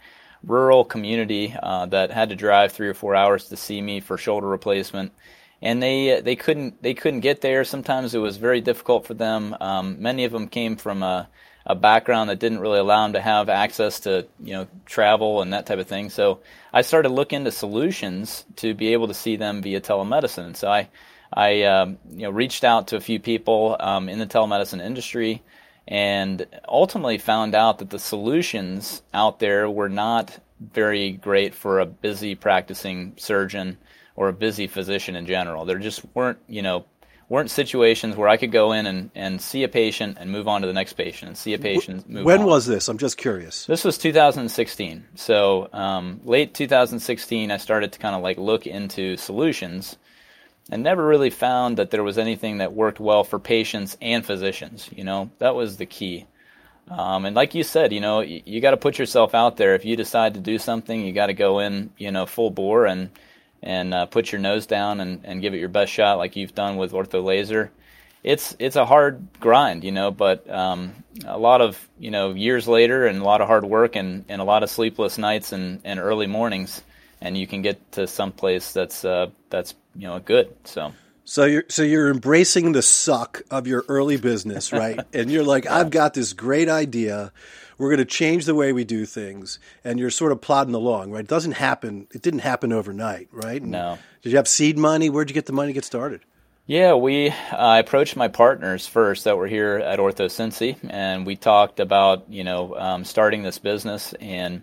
rural 0.46 0.84
community 0.84 1.54
uh, 1.62 1.86
that 1.86 2.10
had 2.10 2.28
to 2.30 2.36
drive 2.36 2.72
three 2.72 2.88
or 2.88 2.94
four 2.94 3.14
hours 3.14 3.48
to 3.48 3.56
see 3.56 3.80
me 3.80 4.00
for 4.00 4.16
shoulder 4.18 4.46
replacement. 4.46 5.12
And 5.62 5.82
they 5.82 6.20
they 6.20 6.36
couldn't 6.36 6.82
they 6.82 6.94
couldn't 6.94 7.20
get 7.20 7.40
there. 7.40 7.64
Sometimes 7.64 8.14
it 8.14 8.18
was 8.18 8.36
very 8.36 8.60
difficult 8.60 9.06
for 9.06 9.14
them. 9.14 9.56
Um, 9.60 10.00
many 10.00 10.24
of 10.24 10.32
them 10.32 10.48
came 10.48 10.76
from 10.76 11.02
a, 11.02 11.28
a 11.64 11.74
background 11.74 12.28
that 12.28 12.38
didn't 12.38 12.60
really 12.60 12.78
allow 12.78 13.04
them 13.04 13.14
to 13.14 13.20
have 13.20 13.48
access 13.48 14.00
to 14.00 14.26
you 14.42 14.52
know 14.52 14.66
travel 14.84 15.40
and 15.40 15.52
that 15.52 15.64
type 15.64 15.78
of 15.78 15.86
thing. 15.86 16.10
So 16.10 16.40
I 16.72 16.82
started 16.82 17.08
to 17.08 17.14
look 17.14 17.32
into 17.32 17.50
solutions 17.50 18.44
to 18.56 18.74
be 18.74 18.92
able 18.92 19.08
to 19.08 19.14
see 19.14 19.36
them 19.36 19.62
via 19.62 19.80
telemedicine. 19.80 20.54
So 20.54 20.68
I 20.68 20.88
I 21.32 21.62
um, 21.62 21.98
you 22.10 22.24
know 22.24 22.30
reached 22.30 22.64
out 22.64 22.88
to 22.88 22.96
a 22.96 23.00
few 23.00 23.18
people 23.18 23.76
um, 23.80 24.10
in 24.10 24.18
the 24.18 24.26
telemedicine 24.26 24.84
industry 24.84 25.42
and 25.86 26.46
ultimately 26.68 27.18
found 27.18 27.54
out 27.54 27.78
that 27.78 27.90
the 27.90 27.98
solutions 27.98 29.02
out 29.12 29.38
there 29.38 29.68
were 29.68 29.88
not 29.88 30.38
very 30.60 31.12
great 31.12 31.54
for 31.54 31.80
a 31.80 31.86
busy 31.86 32.34
practicing 32.34 33.12
surgeon 33.16 33.76
or 34.16 34.28
a 34.28 34.32
busy 34.32 34.66
physician 34.66 35.16
in 35.16 35.26
general. 35.26 35.64
There 35.64 35.78
just 35.78 36.02
weren't, 36.14 36.38
you 36.48 36.62
know, 36.62 36.86
weren't 37.28 37.50
situations 37.50 38.16
where 38.16 38.28
I 38.28 38.36
could 38.36 38.52
go 38.52 38.72
in 38.72 38.86
and, 38.86 39.10
and 39.14 39.40
see 39.40 39.64
a 39.64 39.68
patient 39.68 40.18
and 40.20 40.30
move 40.30 40.46
on 40.46 40.60
to 40.60 40.66
the 40.66 40.72
next 40.72 40.92
patient 40.94 41.28
and 41.28 41.36
see 41.36 41.54
a 41.54 41.58
patient 41.58 42.08
move 42.08 42.24
When 42.24 42.40
on. 42.40 42.46
was 42.46 42.66
this? 42.66 42.88
I'm 42.88 42.98
just 42.98 43.16
curious. 43.16 43.66
This 43.66 43.84
was 43.84 43.98
2016. 43.98 45.04
So 45.14 45.68
um, 45.72 46.20
late 46.24 46.54
2016, 46.54 47.50
I 47.50 47.56
started 47.56 47.92
to 47.92 47.98
kind 47.98 48.14
of 48.14 48.22
like 48.22 48.38
look 48.38 48.66
into 48.66 49.16
solutions, 49.16 49.96
and 50.70 50.82
never 50.82 51.06
really 51.06 51.30
found 51.30 51.76
that 51.76 51.90
there 51.90 52.02
was 52.02 52.18
anything 52.18 52.58
that 52.58 52.72
worked 52.72 53.00
well 53.00 53.24
for 53.24 53.38
patients 53.38 53.96
and 54.00 54.24
physicians. 54.24 54.88
You 54.94 55.04
know, 55.04 55.30
that 55.38 55.54
was 55.54 55.76
the 55.76 55.86
key. 55.86 56.26
Um, 56.88 57.24
and 57.24 57.34
like 57.34 57.54
you 57.54 57.62
said, 57.62 57.92
you 57.92 58.00
know, 58.00 58.20
you, 58.20 58.42
you 58.44 58.60
got 58.60 58.72
to 58.72 58.76
put 58.76 58.98
yourself 58.98 59.34
out 59.34 59.56
there. 59.56 59.74
If 59.74 59.84
you 59.84 59.96
decide 59.96 60.34
to 60.34 60.40
do 60.40 60.58
something, 60.58 61.04
you 61.04 61.12
got 61.12 61.26
to 61.26 61.34
go 61.34 61.60
in, 61.60 61.90
you 61.96 62.10
know, 62.10 62.26
full 62.26 62.50
bore 62.50 62.86
and 62.86 63.10
and 63.62 63.94
uh, 63.94 64.04
put 64.04 64.30
your 64.30 64.42
nose 64.42 64.66
down 64.66 65.00
and, 65.00 65.22
and 65.24 65.40
give 65.40 65.54
it 65.54 65.58
your 65.58 65.70
best 65.70 65.90
shot, 65.90 66.18
like 66.18 66.36
you've 66.36 66.54
done 66.54 66.76
with 66.76 66.92
OrthoLazer. 66.92 67.70
It's 68.22 68.54
it's 68.58 68.76
a 68.76 68.84
hard 68.84 69.26
grind, 69.40 69.84
you 69.84 69.92
know, 69.92 70.10
but 70.10 70.48
um, 70.50 70.92
a 71.26 71.38
lot 71.38 71.62
of 71.62 71.88
you 71.98 72.10
know 72.10 72.32
years 72.32 72.68
later 72.68 73.06
and 73.06 73.20
a 73.20 73.24
lot 73.24 73.40
of 73.40 73.48
hard 73.48 73.64
work 73.64 73.96
and, 73.96 74.24
and 74.28 74.40
a 74.40 74.44
lot 74.44 74.62
of 74.62 74.70
sleepless 74.70 75.16
nights 75.18 75.52
and, 75.52 75.80
and 75.84 75.98
early 75.98 76.26
mornings, 76.26 76.82
and 77.24 77.36
you 77.36 77.46
can 77.46 77.62
get 77.62 77.92
to 77.92 78.06
some 78.06 78.30
place 78.30 78.72
that's 78.72 79.04
uh, 79.04 79.30
that's 79.50 79.74
you 79.96 80.06
know 80.06 80.20
good. 80.20 80.54
So. 80.64 80.92
So 81.26 81.46
you're 81.46 81.64
so 81.70 81.82
you're 81.82 82.10
embracing 82.10 82.72
the 82.72 82.82
suck 82.82 83.42
of 83.50 83.66
your 83.66 83.82
early 83.88 84.18
business, 84.18 84.72
right? 84.84 85.00
and 85.14 85.32
you're 85.32 85.42
like, 85.42 85.66
I've 85.66 85.88
got 85.88 86.12
this 86.12 86.34
great 86.34 86.68
idea. 86.68 87.32
We're 87.78 87.88
going 87.88 87.98
to 87.98 88.04
change 88.04 88.44
the 88.44 88.54
way 88.54 88.72
we 88.72 88.84
do 88.84 89.06
things, 89.06 89.58
and 89.82 89.98
you're 89.98 90.10
sort 90.10 90.32
of 90.32 90.42
plodding 90.42 90.74
along, 90.74 91.10
right? 91.10 91.24
It 91.24 91.28
doesn't 91.28 91.52
happen. 91.52 92.06
It 92.12 92.20
didn't 92.20 92.40
happen 92.40 92.72
overnight, 92.72 93.28
right? 93.32 93.60
And 93.60 93.72
no. 93.72 93.98
Did 94.20 94.30
you 94.30 94.36
have 94.36 94.46
seed 94.46 94.78
money? 94.78 95.08
Where'd 95.08 95.30
you 95.30 95.34
get 95.34 95.46
the 95.46 95.52
money 95.54 95.70
to 95.70 95.72
get 95.72 95.84
started? 95.84 96.20
Yeah, 96.66 96.94
we 96.94 97.30
uh, 97.30 97.80
approached 97.80 98.16
my 98.16 98.28
partners 98.28 98.86
first 98.86 99.24
that 99.24 99.36
were 99.36 99.48
here 99.48 99.76
at 99.76 99.98
Ortho 99.98 100.26
Cincy, 100.26 100.76
and 100.88 101.26
we 101.26 101.36
talked 101.36 101.80
about 101.80 102.26
you 102.28 102.44
know 102.44 102.76
um, 102.76 103.04
starting 103.04 103.42
this 103.42 103.58
business 103.58 104.12
and 104.20 104.62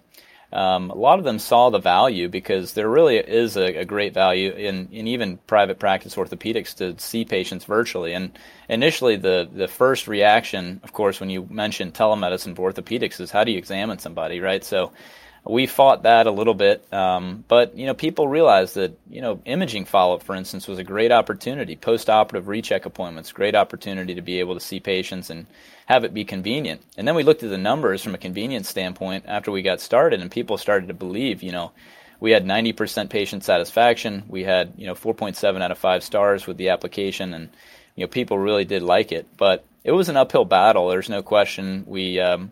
um, 0.54 0.90
a 0.90 0.96
lot 0.96 1.18
of 1.18 1.26
them 1.26 1.40
saw 1.40 1.70
the 1.70 1.80
value 1.80 2.28
because 2.28 2.74
there 2.74 2.90
really 2.90 3.18
is 3.18 3.56
a, 3.56 3.80
a, 3.80 3.86
great 3.86 4.14
value 4.14 4.52
in, 4.52 4.90
in 4.92 5.08
even 5.08 5.38
private 5.48 5.80
practice 5.80 6.16
orthopedics 6.16 6.76
to 6.76 7.00
see 7.00 7.24
patients 7.24 7.64
virtually. 7.64 8.14
And 8.14 8.38
initially, 8.68 9.16
the, 9.16 9.50
the 9.52 9.70
first 9.70 10.10
reaction, 10.10 10.82
of 10.84 10.92
course, 10.92 11.22
when 11.22 11.30
you 11.30 11.48
mention 11.50 11.94
telemedicine 11.94 12.56
for 12.56 12.72
orthopedics 12.72 13.22
is 13.22 13.32
how 13.32 13.46
do 13.46 13.52
you 13.52 13.58
examine 13.58 14.00
somebody, 14.00 14.42
right? 14.42 14.64
So 14.64 14.92
we 15.44 15.66
fought 15.66 16.04
that 16.04 16.28
a 16.28 16.32
little 16.32 16.54
bit, 16.54 16.92
um, 16.94 17.44
but 17.48 17.76
you 17.76 17.88
know, 17.88 17.94
people 17.96 18.28
realized 18.28 18.76
that 18.76 18.98
you 19.10 19.22
know, 19.22 19.42
imaging 19.46 19.86
follow-up, 19.86 20.22
for 20.22 20.36
instance, 20.36 20.68
was 20.68 20.78
a 20.78 20.84
great 20.84 21.12
opportunity. 21.12 21.76
Post-operative 21.76 22.48
recheck 22.48 22.86
appointments, 22.86 23.32
great 23.32 23.56
opportunity 23.56 24.14
to 24.16 24.22
be 24.22 24.40
able 24.40 24.54
to 24.54 24.60
see 24.60 24.80
patients 24.80 25.30
and 25.30 25.48
have 25.88 26.04
it 26.04 26.14
be 26.14 26.26
convenient. 26.26 26.82
And 26.96 27.08
then 27.08 27.16
we 27.16 27.24
looked 27.24 27.42
at 27.44 27.50
the 27.50 27.58
numbers 27.58 28.04
from 28.04 28.14
a 28.14 28.20
convenience 28.20 28.70
standpoint 28.70 29.26
after 29.28 29.52
we 29.52 29.64
got 29.64 29.82
started, 29.82 30.22
and 30.22 30.30
people 30.30 30.58
started 30.58 30.88
to 30.90 30.94
believe, 30.94 31.42
you 31.42 31.52
know, 31.52 31.72
we 32.22 32.32
had 32.32 32.46
90% 32.46 33.10
patient 33.10 33.44
satisfaction. 33.44 34.24
We 34.30 34.44
had 34.44 34.74
you 34.78 34.86
know 34.86 34.94
4.7 34.94 35.62
out 35.62 35.72
of 35.72 35.78
five 35.78 36.04
stars 36.04 36.48
with 36.48 36.58
the 36.58 36.70
application, 36.70 37.34
and 37.34 37.50
you 37.96 38.04
know, 38.06 38.08
people 38.08 38.38
really 38.38 38.64
did 38.64 38.84
like 38.84 39.12
it. 39.12 39.26
But 39.36 39.66
it 39.84 39.92
was 39.92 40.08
an 40.08 40.18
uphill 40.18 40.46
battle. 40.46 40.88
There's 40.88 41.10
no 41.10 41.24
question. 41.24 41.84
We 41.88 42.20
um, 42.20 42.52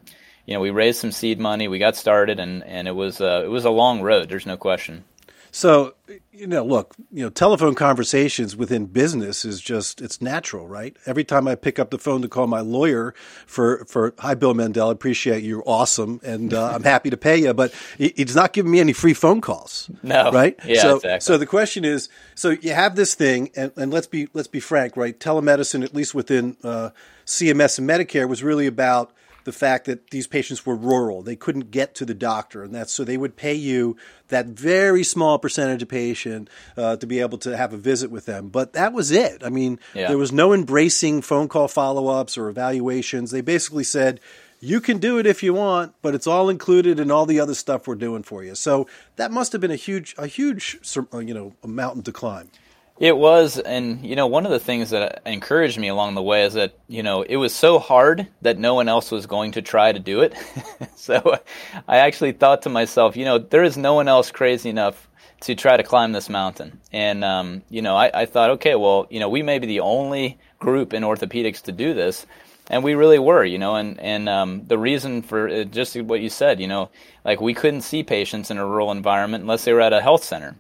you 0.50 0.56
know, 0.56 0.62
we 0.62 0.72
raised 0.72 1.00
some 1.00 1.12
seed 1.12 1.40
money, 1.40 1.68
we 1.68 1.78
got 1.78 1.96
started, 1.96 2.40
and 2.40 2.64
and 2.64 2.88
it 2.88 2.96
was 2.96 3.22
uh, 3.22 3.44
it 3.46 3.50
was 3.50 3.66
a 3.66 3.70
long 3.70 4.02
road. 4.02 4.30
There's 4.30 4.48
no 4.48 4.58
question. 4.58 5.04
So, 5.52 5.94
you 6.32 6.48
know, 6.48 6.64
look, 6.64 6.96
you 7.12 7.24
know, 7.24 7.30
telephone 7.30 7.76
conversations 7.76 8.56
within 8.56 8.88
business 8.88 9.46
is 9.46 9.62
just 9.62 10.02
it's 10.02 10.24
natural, 10.24 10.68
right? 10.68 10.98
Every 11.06 11.24
time 11.24 11.48
I 11.48 11.54
pick 11.54 11.78
up 11.78 11.92
the 11.92 12.00
phone 12.00 12.24
to 12.24 12.28
call 12.28 12.48
my 12.48 12.62
lawyer 12.62 13.14
for 13.46 13.86
for 13.86 14.16
hi 14.18 14.34
Bill 14.34 14.56
Mandel, 14.56 14.90
I 14.90 14.92
appreciate 14.92 15.44
you, 15.44 15.50
you're 15.50 15.64
awesome, 15.68 16.20
and 16.24 16.52
uh, 16.52 16.72
I'm 16.74 16.84
happy 16.84 17.12
to 17.12 17.18
pay 17.18 17.38
you, 17.38 17.54
but 17.54 17.72
he's 18.00 18.36
not 18.36 18.52
giving 18.52 18.72
me 18.72 18.80
any 18.80 18.94
free 18.94 19.14
phone 19.14 19.42
calls. 19.42 19.88
No, 20.02 20.32
right? 20.32 20.58
Yeah, 20.66 20.82
so, 20.82 20.96
exactly. 20.96 21.20
So 21.26 21.38
the 21.38 21.46
question 21.46 21.86
is, 21.86 22.10
so 22.34 22.50
you 22.50 22.74
have 22.74 22.96
this 22.96 23.14
thing, 23.14 23.52
and, 23.56 23.72
and 23.76 23.94
let's 23.94 24.08
be 24.08 24.30
let's 24.34 24.48
be 24.48 24.62
frank, 24.62 24.98
right? 24.98 25.20
Telemedicine, 25.20 25.84
at 25.84 25.94
least 25.94 26.16
within 26.16 26.58
uh, 26.64 26.90
CMS 27.28 27.78
and 27.78 27.88
Medicare, 27.88 28.28
was 28.28 28.42
really 28.42 28.66
about 28.66 29.12
the 29.50 29.54
fact 29.54 29.86
that 29.86 30.12
these 30.12 30.28
patients 30.28 30.64
were 30.64 30.76
rural. 30.76 31.24
They 31.24 31.36
couldn't 31.36 31.72
get 31.72 31.96
to 31.96 32.06
the 32.06 32.14
doctor, 32.14 32.62
and 32.62 32.72
that's 32.72 32.94
so 32.94 33.04
they 33.04 33.18
would 33.18 33.36
pay 33.36 33.56
you 33.56 33.98
that 34.28 34.46
very 34.46 35.04
small 35.04 35.40
percentage 35.40 35.82
of 35.82 35.90
patient 35.90 36.52
uh, 36.78 36.98
to 36.98 37.08
be 37.08 37.20
able 37.20 37.40
to 37.40 37.58
have 37.58 37.74
a 37.74 37.78
visit 37.78 38.12
with 38.12 38.28
them. 38.28 38.50
But 38.50 38.74
that 38.74 38.94
was 38.94 39.10
it. 39.10 39.44
I 39.44 39.50
mean, 39.50 39.80
yeah. 39.96 40.08
there 40.08 40.20
was 40.20 40.32
no 40.32 40.54
embracing 40.54 41.24
phone 41.24 41.48
call 41.48 41.68
follow 41.68 42.10
ups 42.10 42.38
or 42.38 42.48
evaluations. 42.48 43.32
They 43.32 43.42
basically 43.42 43.86
said, 43.86 44.20
you 44.60 44.80
can 44.82 45.00
do 45.00 45.18
it 45.18 45.26
if 45.26 45.42
you 45.42 45.56
want, 45.56 45.96
but 46.04 46.14
it's 46.14 46.28
all 46.28 46.48
included 46.48 47.00
in 47.00 47.10
all 47.10 47.26
the 47.26 47.40
other 47.40 47.56
stuff 47.56 47.88
we're 47.88 47.96
doing 47.96 48.22
for 48.22 48.44
you. 48.44 48.54
So 48.54 48.86
that 49.16 49.32
must 49.32 49.52
have 49.54 49.62
been 49.62 49.72
a 49.72 49.76
huge, 49.76 50.14
a 50.20 50.28
huge, 50.28 50.78
you 51.12 51.34
know, 51.34 51.56
a 51.64 51.68
mountain 51.68 52.04
to 52.04 52.12
climb. 52.12 52.52
It 53.00 53.16
was, 53.16 53.58
and 53.58 54.06
you 54.06 54.18
know, 54.18 54.28
one 54.28 54.46
of 54.46 54.52
the 54.52 54.60
things 54.60 54.90
that 54.90 55.22
encouraged 55.26 55.80
me 55.80 55.88
along 55.88 56.16
the 56.16 56.22
way 56.22 56.44
is 56.44 56.54
that 56.56 56.74
you 56.90 57.02
know 57.02 57.22
it 57.22 57.38
was 57.38 57.56
so 57.56 57.80
hard 57.80 58.28
that 58.42 58.60
no 58.60 58.74
one 58.76 58.90
else 58.90 59.10
was 59.10 59.26
going 59.26 59.54
to 59.54 59.62
try 59.62 59.94
to 59.94 60.00
do 60.00 60.20
it. 60.20 60.34
so 60.98 61.40
I 61.88 62.00
actually 62.00 62.34
thought 62.34 62.64
to 62.64 62.70
myself, 62.70 63.16
you 63.16 63.24
know, 63.24 63.38
there 63.38 63.64
is 63.64 63.78
no 63.78 63.94
one 63.94 64.10
else 64.10 64.32
crazy 64.32 64.70
enough 64.70 65.08
to 65.42 65.56
try 65.56 65.78
to 65.78 65.84
climb 65.84 66.12
this 66.12 66.28
mountain. 66.28 66.82
And 66.92 67.24
um, 67.24 67.62
you 67.70 67.82
know, 67.82 67.96
I, 67.96 68.12
I 68.14 68.26
thought, 68.26 68.50
okay, 68.52 68.76
well, 68.76 69.08
you 69.10 69.22
know, 69.22 69.30
we 69.30 69.44
may 69.44 69.60
be 69.60 69.68
the 69.68 69.80
only 69.80 70.38
group 70.60 70.94
in 70.94 71.04
orthopedics 71.04 71.62
to 71.64 71.72
do 71.72 71.94
this, 71.94 72.26
and 72.70 72.84
we 72.84 72.96
really 72.96 73.20
were, 73.20 73.46
you 73.46 73.60
know, 73.60 73.76
and 73.76 73.98
and 74.02 74.28
um, 74.28 74.66
the 74.68 74.78
reason 74.78 75.22
for 75.22 75.48
it, 75.48 75.72
just 75.72 75.96
what 76.02 76.20
you 76.20 76.30
said, 76.30 76.60
you 76.60 76.68
know, 76.68 76.90
like 77.24 77.40
we 77.40 77.54
couldn't 77.54 77.84
see 77.84 78.04
patients 78.04 78.52
in 78.52 78.58
a 78.58 78.66
rural 78.66 78.92
environment 78.92 79.44
unless 79.44 79.64
they 79.64 79.72
were 79.72 79.80
at 79.80 79.94
a 79.94 80.02
health 80.02 80.26
center 80.26 80.58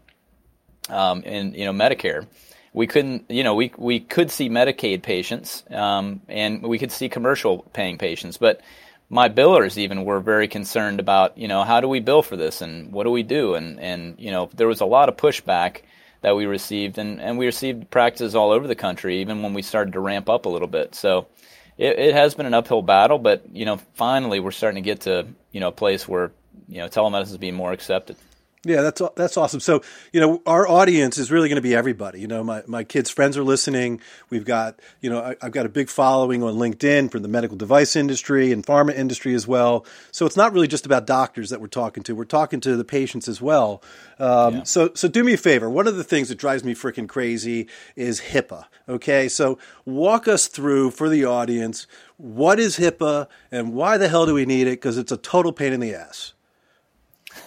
um, 0.89 1.23
in 1.23 1.53
you 1.53 1.65
know 1.65 1.73
Medicare. 1.73 2.25
We 2.73 2.85
couldn't, 2.85 3.25
you 3.29 3.43
know, 3.43 3.55
we 3.55 3.71
we 3.77 3.99
could 3.99 4.29
see 4.29 4.49
Medicaid 4.49 5.01
patients, 5.01 5.63
um, 5.71 6.21
and 6.27 6.61
we 6.61 6.77
could 6.77 6.91
see 6.91 7.09
commercial 7.09 7.63
paying 7.73 7.97
patients, 7.97 8.37
but 8.37 8.61
my 9.09 9.27
billers 9.27 9.77
even 9.77 10.05
were 10.05 10.19
very 10.19 10.47
concerned 10.47 10.99
about, 10.99 11.35
you 11.35 11.47
know, 11.47 11.63
how 11.63 11.81
do 11.81 11.87
we 11.87 11.99
bill 11.99 12.21
for 12.21 12.37
this 12.37 12.61
and 12.61 12.93
what 12.93 13.05
do 13.05 13.11
we 13.11 13.23
do, 13.23 13.55
and 13.55 13.79
and 13.79 14.15
you 14.19 14.31
know, 14.31 14.49
there 14.55 14.67
was 14.67 14.81
a 14.81 14.85
lot 14.85 15.09
of 15.09 15.17
pushback 15.17 15.81
that 16.21 16.35
we 16.35 16.45
received, 16.45 16.97
and 16.97 17.19
and 17.19 17.37
we 17.37 17.45
received 17.45 17.89
practices 17.89 18.35
all 18.35 18.51
over 18.51 18.67
the 18.67 18.75
country, 18.75 19.21
even 19.21 19.41
when 19.41 19.53
we 19.53 19.61
started 19.63 19.93
to 19.93 19.99
ramp 19.99 20.29
up 20.29 20.45
a 20.45 20.49
little 20.49 20.67
bit. 20.67 20.95
So. 20.95 21.27
It, 21.77 21.97
it 21.97 22.13
has 22.13 22.35
been 22.35 22.45
an 22.45 22.53
uphill 22.53 22.81
battle, 22.81 23.19
but 23.19 23.55
you 23.55 23.63
know, 23.63 23.77
finally 23.93 24.41
we're 24.41 24.51
starting 24.51 24.83
to 24.83 24.85
get 24.85 24.99
to 25.01 25.27
you 25.53 25.61
know 25.61 25.69
a 25.69 25.71
place 25.71 26.05
where 26.05 26.33
you 26.67 26.79
know 26.79 26.89
telemedicine 26.89 27.31
is 27.31 27.37
being 27.37 27.55
more 27.55 27.71
accepted. 27.71 28.17
Yeah, 28.65 28.81
that's 28.81 29.01
that's 29.15 29.37
awesome. 29.37 29.61
So, 29.61 29.81
you 30.11 30.19
know, 30.19 30.41
our 30.45 30.67
audience 30.67 31.17
is 31.17 31.31
really 31.31 31.47
going 31.47 31.55
to 31.55 31.61
be 31.61 31.73
everybody. 31.73 32.19
You 32.19 32.27
know, 32.27 32.43
my, 32.43 32.61
my 32.67 32.83
kids' 32.83 33.09
friends 33.09 33.37
are 33.37 33.43
listening. 33.43 34.01
We've 34.29 34.43
got, 34.43 34.81
you 34.99 35.09
know, 35.09 35.21
I, 35.21 35.35
have 35.41 35.53
got 35.53 35.65
a 35.65 35.69
big 35.69 35.87
following 35.87 36.43
on 36.43 36.55
LinkedIn 36.55 37.09
from 37.09 37.21
the 37.21 37.29
medical 37.29 37.55
device 37.55 37.95
industry 37.95 38.51
and 38.51 38.65
pharma 38.65 38.93
industry 38.93 39.33
as 39.33 39.47
well. 39.47 39.85
So 40.11 40.25
it's 40.25 40.35
not 40.35 40.51
really 40.51 40.67
just 40.67 40.85
about 40.85 41.07
doctors 41.07 41.51
that 41.51 41.61
we're 41.61 41.67
talking 41.67 42.03
to. 42.03 42.15
We're 42.15 42.25
talking 42.25 42.59
to 42.59 42.75
the 42.75 42.83
patients 42.83 43.29
as 43.29 43.41
well. 43.41 43.81
Um, 44.19 44.55
yeah. 44.55 44.63
So, 44.63 44.91
so 44.93 45.07
do 45.07 45.23
me 45.23 45.35
a 45.35 45.37
favor. 45.37 45.69
One 45.69 45.87
of 45.87 45.95
the 45.95 46.03
things 46.03 46.27
that 46.27 46.37
drives 46.37 46.65
me 46.65 46.75
freaking 46.75 47.07
crazy 47.07 47.69
is 47.95 48.19
HIPAA. 48.19 48.65
Okay, 48.89 49.29
so 49.29 49.57
walk 49.85 50.27
us 50.27 50.47
through 50.47 50.91
for 50.91 51.07
the 51.07 51.23
audience 51.23 51.87
what 52.17 52.59
is 52.59 52.77
HIPAA 52.77 53.27
and 53.49 53.73
why 53.73 53.97
the 53.97 54.09
hell 54.09 54.25
do 54.25 54.33
we 54.33 54.45
need 54.45 54.67
it? 54.67 54.71
Because 54.71 54.97
it's 54.97 55.13
a 55.13 55.17
total 55.17 55.53
pain 55.53 55.71
in 55.71 55.79
the 55.79 55.95
ass. 55.95 56.33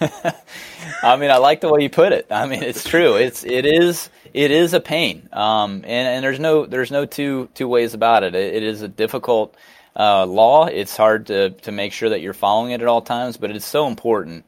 I 1.02 1.16
mean, 1.16 1.30
I 1.30 1.36
like 1.38 1.60
the 1.60 1.72
way 1.72 1.82
you 1.82 1.90
put 1.90 2.12
it. 2.12 2.26
I 2.30 2.46
mean, 2.46 2.62
it's 2.62 2.84
true. 2.84 3.16
It's 3.16 3.44
it 3.44 3.66
is 3.66 4.10
it 4.32 4.50
is 4.50 4.74
a 4.74 4.80
pain, 4.80 5.28
um, 5.32 5.76
and 5.84 6.08
and 6.08 6.24
there's 6.24 6.40
no 6.40 6.66
there's 6.66 6.90
no 6.90 7.06
two 7.06 7.48
two 7.54 7.68
ways 7.68 7.94
about 7.94 8.22
it. 8.22 8.34
It, 8.34 8.54
it 8.56 8.62
is 8.62 8.82
a 8.82 8.88
difficult 8.88 9.56
uh, 9.96 10.26
law. 10.26 10.66
It's 10.66 10.96
hard 10.96 11.26
to 11.26 11.50
to 11.50 11.72
make 11.72 11.92
sure 11.92 12.10
that 12.10 12.20
you're 12.20 12.34
following 12.34 12.72
it 12.72 12.82
at 12.82 12.88
all 12.88 13.02
times, 13.02 13.36
but 13.36 13.50
it's 13.50 13.66
so 13.66 13.86
important. 13.86 14.44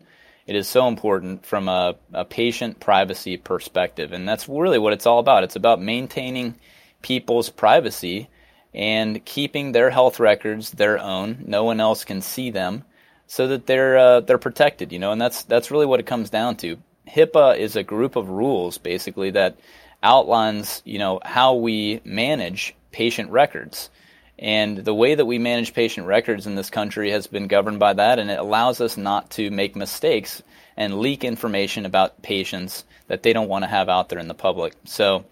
It 0.46 0.56
is 0.56 0.68
so 0.68 0.88
important 0.88 1.46
from 1.46 1.68
a, 1.68 1.96
a 2.12 2.24
patient 2.24 2.78
privacy 2.78 3.38
perspective, 3.38 4.12
and 4.12 4.28
that's 4.28 4.48
really 4.48 4.78
what 4.78 4.92
it's 4.92 5.06
all 5.06 5.18
about. 5.18 5.44
It's 5.44 5.56
about 5.56 5.80
maintaining 5.80 6.56
people's 7.00 7.48
privacy 7.48 8.28
and 8.74 9.24
keeping 9.24 9.72
their 9.72 9.88
health 9.88 10.20
records 10.20 10.70
their 10.72 10.98
own. 10.98 11.44
No 11.46 11.64
one 11.64 11.80
else 11.80 12.04
can 12.04 12.20
see 12.20 12.50
them 12.50 12.84
so 13.26 13.48
that 13.48 13.66
they're 13.66 13.96
uh, 13.96 14.20
they're 14.20 14.38
protected, 14.38 14.92
you 14.92 14.98
know, 14.98 15.12
and 15.12 15.20
that's 15.20 15.42
that's 15.44 15.70
really 15.70 15.86
what 15.86 16.00
it 16.00 16.06
comes 16.06 16.30
down 16.30 16.56
to. 16.58 16.78
HIPAA 17.08 17.58
is 17.58 17.76
a 17.76 17.82
group 17.82 18.16
of 18.16 18.28
rules 18.28 18.78
basically 18.78 19.30
that 19.30 19.56
outlines, 20.02 20.82
you 20.84 20.98
know, 20.98 21.20
how 21.24 21.54
we 21.54 22.00
manage 22.04 22.74
patient 22.92 23.30
records. 23.30 23.90
And 24.38 24.78
the 24.78 24.94
way 24.94 25.14
that 25.14 25.24
we 25.24 25.38
manage 25.38 25.74
patient 25.74 26.06
records 26.06 26.46
in 26.46 26.56
this 26.56 26.70
country 26.70 27.10
has 27.10 27.26
been 27.26 27.46
governed 27.46 27.78
by 27.78 27.92
that, 27.92 28.18
and 28.18 28.30
it 28.30 28.38
allows 28.38 28.80
us 28.80 28.96
not 28.96 29.30
to 29.32 29.50
make 29.50 29.76
mistakes 29.76 30.42
and 30.76 30.98
leak 30.98 31.22
information 31.22 31.86
about 31.86 32.20
patients 32.22 32.84
that 33.06 33.22
they 33.22 33.32
don't 33.32 33.48
want 33.48 33.62
to 33.62 33.70
have 33.70 33.88
out 33.88 34.08
there 34.08 34.18
in 34.18 34.28
the 34.28 34.34
public. 34.34 34.74
So 34.84 35.24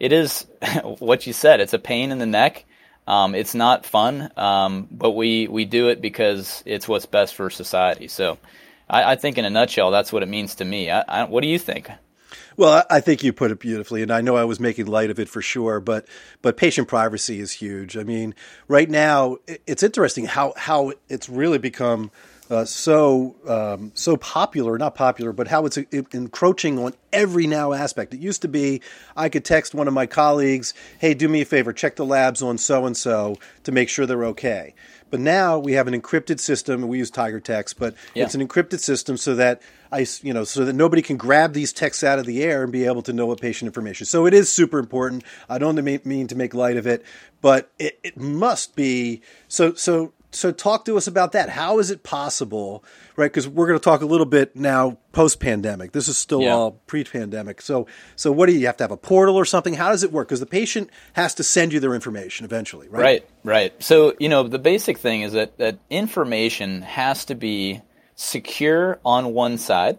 it 0.00 0.12
is 0.12 0.46
what 0.98 1.26
you 1.26 1.32
said, 1.32 1.60
it's 1.60 1.74
a 1.74 1.78
pain 1.78 2.10
in 2.10 2.18
the 2.18 2.26
neck 2.26 2.64
um, 3.06 3.34
it's 3.34 3.54
not 3.54 3.86
fun, 3.86 4.30
um, 4.36 4.88
but 4.90 5.12
we, 5.12 5.48
we 5.48 5.64
do 5.64 5.88
it 5.88 6.00
because 6.00 6.62
it's 6.66 6.88
what's 6.88 7.06
best 7.06 7.34
for 7.34 7.50
society. 7.50 8.08
So 8.08 8.38
I, 8.88 9.12
I, 9.12 9.16
think, 9.16 9.38
in 9.38 9.44
a 9.44 9.50
nutshell, 9.50 9.90
that's 9.90 10.12
what 10.12 10.22
it 10.22 10.28
means 10.28 10.56
to 10.56 10.64
me. 10.64 10.90
I, 10.90 11.04
I, 11.06 11.24
what 11.24 11.42
do 11.42 11.48
you 11.48 11.58
think? 11.58 11.88
Well, 12.56 12.84
I 12.88 13.00
think 13.00 13.22
you 13.22 13.32
put 13.34 13.50
it 13.50 13.60
beautifully, 13.60 14.02
and 14.02 14.10
I 14.10 14.22
know 14.22 14.36
I 14.36 14.44
was 14.44 14.58
making 14.58 14.86
light 14.86 15.10
of 15.10 15.18
it 15.18 15.28
for 15.28 15.42
sure, 15.42 15.78
but 15.78 16.06
but 16.40 16.56
patient 16.56 16.88
privacy 16.88 17.38
is 17.38 17.52
huge. 17.52 17.98
I 17.98 18.02
mean, 18.02 18.34
right 18.66 18.88
now 18.88 19.36
it's 19.66 19.82
interesting 19.82 20.24
how 20.24 20.54
how 20.56 20.92
it's 21.08 21.28
really 21.28 21.58
become 21.58 22.10
uh, 22.50 22.64
so 22.64 23.34
um, 23.46 23.92
so 23.94 24.16
popular, 24.16 24.78
not 24.78 24.94
popular, 24.94 25.32
but 25.32 25.48
how 25.48 25.66
it's 25.66 25.76
encroaching 25.76 26.78
on 26.78 26.94
every 27.12 27.46
now 27.46 27.72
aspect. 27.72 28.14
It 28.14 28.20
used 28.20 28.42
to 28.42 28.48
be 28.48 28.82
I 29.16 29.28
could 29.28 29.44
text 29.44 29.74
one 29.74 29.88
of 29.88 29.94
my 29.94 30.06
colleagues, 30.06 30.74
"Hey, 30.98 31.14
do 31.14 31.28
me 31.28 31.40
a 31.42 31.44
favor, 31.44 31.72
check 31.72 31.96
the 31.96 32.04
labs 32.04 32.42
on 32.42 32.58
so 32.58 32.86
and 32.86 32.96
so 32.96 33.36
to 33.64 33.72
make 33.72 33.88
sure 33.88 34.06
they're 34.06 34.24
okay." 34.26 34.74
But 35.10 35.20
now 35.20 35.58
we 35.58 35.72
have 35.72 35.86
an 35.86 36.00
encrypted 36.00 36.40
system. 36.40 36.86
We 36.88 36.98
use 36.98 37.10
Tiger 37.10 37.38
Text, 37.38 37.78
but 37.78 37.94
yeah. 38.14 38.24
it's 38.24 38.34
an 38.34 38.46
encrypted 38.46 38.80
system 38.80 39.16
so 39.16 39.36
that 39.36 39.62
I, 39.92 40.04
you 40.22 40.34
know, 40.34 40.44
so 40.44 40.64
that 40.64 40.72
nobody 40.72 41.00
can 41.00 41.16
grab 41.16 41.52
these 41.52 41.72
texts 41.72 42.02
out 42.02 42.18
of 42.18 42.26
the 42.26 42.42
air 42.42 42.64
and 42.64 42.72
be 42.72 42.84
able 42.86 43.02
to 43.02 43.12
know 43.12 43.26
what 43.26 43.40
patient 43.40 43.68
information. 43.68 44.04
So 44.06 44.26
it 44.26 44.34
is 44.34 44.52
super 44.52 44.78
important. 44.78 45.22
I 45.48 45.58
don't 45.58 45.76
mean 46.04 46.26
to 46.26 46.34
make 46.34 46.54
light 46.54 46.76
of 46.76 46.86
it, 46.86 47.04
but 47.40 47.70
it, 47.78 47.98
it 48.02 48.16
must 48.16 48.74
be. 48.74 49.22
So 49.46 49.74
so 49.74 50.12
so 50.30 50.52
talk 50.52 50.84
to 50.86 50.96
us 50.96 51.06
about 51.06 51.32
that. 51.32 51.48
How 51.48 51.78
is 51.78 51.90
it 51.90 52.02
possible, 52.02 52.84
right? 53.16 53.30
Because 53.30 53.48
we're 53.48 53.66
going 53.66 53.78
to 53.78 53.84
talk 53.84 54.02
a 54.02 54.06
little 54.06 54.26
bit 54.26 54.54
now 54.56 54.98
post 55.12 55.40
pandemic. 55.40 55.92
This 55.92 56.08
is 56.08 56.18
still 56.18 56.42
yeah. 56.42 56.54
all 56.54 56.72
pre 56.86 57.04
pandemic. 57.04 57.62
So, 57.62 57.86
so 58.16 58.32
what 58.32 58.46
do 58.46 58.52
you, 58.52 58.60
you 58.60 58.66
have 58.66 58.76
to 58.78 58.84
have 58.84 58.90
a 58.90 58.96
portal 58.96 59.36
or 59.36 59.44
something? 59.44 59.74
How 59.74 59.90
does 59.90 60.02
it 60.02 60.12
work? 60.12 60.28
Because 60.28 60.40
the 60.40 60.46
patient 60.46 60.90
has 61.14 61.34
to 61.34 61.44
send 61.44 61.72
you 61.72 61.80
their 61.80 61.94
information 61.94 62.44
eventually, 62.44 62.88
right? 62.88 63.02
Right, 63.02 63.28
right. 63.44 63.82
So 63.82 64.14
you 64.18 64.28
know 64.28 64.42
the 64.42 64.58
basic 64.58 64.98
thing 64.98 65.22
is 65.22 65.32
that 65.32 65.58
that 65.58 65.78
information 65.90 66.82
has 66.82 67.24
to 67.26 67.34
be 67.34 67.80
secure 68.14 68.98
on 69.04 69.32
one 69.32 69.58
side, 69.58 69.98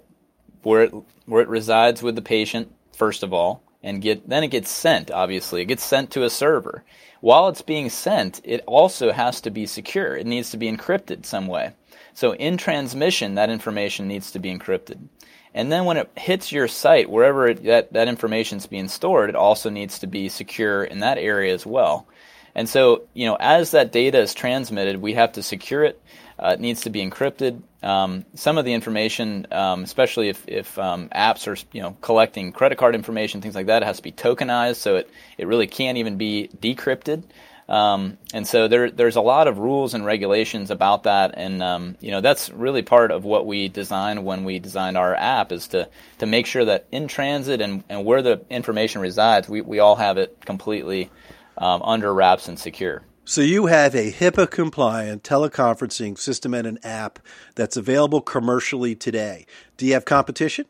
where 0.64 0.84
it 0.84 0.94
where 1.26 1.42
it 1.42 1.48
resides 1.48 2.04
with 2.04 2.16
the 2.16 2.22
patient 2.22 2.72
first 2.94 3.24
of 3.24 3.34
all, 3.34 3.64
and 3.88 4.02
get 4.02 4.28
then 4.28 4.44
it 4.44 4.50
gets 4.50 4.70
sent. 4.70 5.10
Obviously, 5.10 5.62
it 5.62 5.66
gets 5.66 5.84
sent 5.84 6.12
to 6.12 6.24
a 6.24 6.30
server 6.30 6.84
while 7.22 7.48
it's 7.48 7.62
being 7.62 7.90
sent, 7.90 8.42
it 8.44 8.64
also 8.68 9.12
has 9.12 9.42
to 9.42 9.50
be 9.50 9.66
secure. 9.66 10.16
It 10.16 10.28
needs 10.28 10.52
to 10.52 10.58
be 10.58 10.72
encrypted 10.72 11.26
some 11.26 11.48
way. 11.48 11.74
So 12.14 12.34
in 12.34 12.58
transmission, 12.58 13.36
that 13.36 13.50
information 13.50 14.08
needs 14.08 14.32
to 14.32 14.40
be 14.40 14.56
encrypted. 14.56 15.08
And 15.54 15.72
then 15.72 15.86
when 15.86 15.98
it 15.98 16.12
hits 16.16 16.52
your 16.52 16.68
site, 16.68 17.10
wherever 17.10 17.48
it, 17.48 17.64
that, 17.64 17.94
that 17.94 18.08
information 18.08 18.60
is 18.60 18.68
being 18.68 18.88
stored, 18.88 19.30
it 19.30 19.36
also 19.36 19.70
needs 19.70 20.00
to 20.00 20.08
be 20.08 20.30
secure 20.30 20.84
in 20.84 21.00
that 21.00 21.18
area 21.18 21.54
as 21.54 21.66
well. 21.66 22.08
And 22.58 22.68
so, 22.68 23.04
you 23.14 23.28
know, 23.28 23.38
as 23.40 23.72
that 23.72 23.92
data 23.92 24.20
is 24.20 24.34
transmitted, 24.34 25.00
we 25.00 25.14
have 25.14 25.34
to 25.34 25.44
secure 25.44 25.84
it. 25.84 26.02
Uh, 26.40 26.54
it 26.54 26.60
needs 26.60 26.82
to 26.82 26.90
be 26.90 27.08
encrypted. 27.08 27.62
Um, 27.84 28.26
some 28.34 28.58
of 28.58 28.66
the 28.66 28.74
information, 28.74 29.46
um, 29.52 29.84
especially 29.84 30.30
if, 30.30 30.44
if 30.48 30.78
um, 30.80 31.10
apps 31.10 31.48
are 31.48 31.56
you 31.72 31.84
know 31.84 31.96
collecting 32.02 32.52
credit 32.52 32.80
card 32.80 32.96
information, 32.96 33.42
things 33.42 33.54
like 33.54 33.68
that, 33.68 33.84
it 33.84 33.86
has 33.86 33.98
to 33.98 34.04
be 34.04 34.12
tokenized, 34.12 34.78
so 34.78 34.98
it, 34.98 35.10
it 35.38 35.46
really 35.46 35.68
can't 35.68 36.00
even 36.00 36.18
be 36.18 36.50
decrypted. 36.60 37.24
Um, 37.70 38.18
and 38.34 38.48
so 38.48 38.68
there, 38.68 38.90
there's 38.90 39.18
a 39.18 39.22
lot 39.22 39.48
of 39.48 39.58
rules 39.58 39.94
and 39.94 40.06
regulations 40.06 40.72
about 40.72 41.04
that, 41.04 41.34
and 41.38 41.62
um, 41.62 41.96
you 42.00 42.12
know 42.12 42.22
that's 42.22 42.50
really 42.50 42.82
part 42.82 43.12
of 43.12 43.24
what 43.24 43.46
we 43.46 43.68
designed 43.68 44.26
when 44.26 44.46
we 44.46 44.58
designed 44.58 44.98
our 44.98 45.14
app 45.14 45.52
is 45.52 45.68
to 45.70 45.90
to 46.20 46.26
make 46.26 46.48
sure 46.48 46.66
that 46.66 46.88
in 46.92 47.08
transit 47.08 47.62
and, 47.62 47.84
and 47.90 48.04
where 48.06 48.22
the 48.22 48.42
information 48.50 49.02
resides, 49.02 49.48
we, 49.48 49.62
we 49.62 49.80
all 49.80 49.96
have 49.96 50.18
it 50.18 50.44
completely 50.46 51.12
um, 51.58 51.82
under 51.84 52.14
wraps 52.14 52.48
and 52.48 52.60
secure. 52.60 53.04
So 53.26 53.42
you 53.42 53.66
have 53.66 53.94
a 53.94 54.12
HIPAA 54.12 54.50
compliant 54.50 55.24
teleconferencing 55.24 56.18
system 56.18 56.54
and 56.54 56.66
an 56.66 56.80
app 56.84 57.20
that's 57.56 57.76
available 57.76 58.22
commercially 58.22 58.96
today. 58.96 59.46
Do 59.76 59.86
you 59.86 59.94
have 59.94 60.06
competition? 60.06 60.66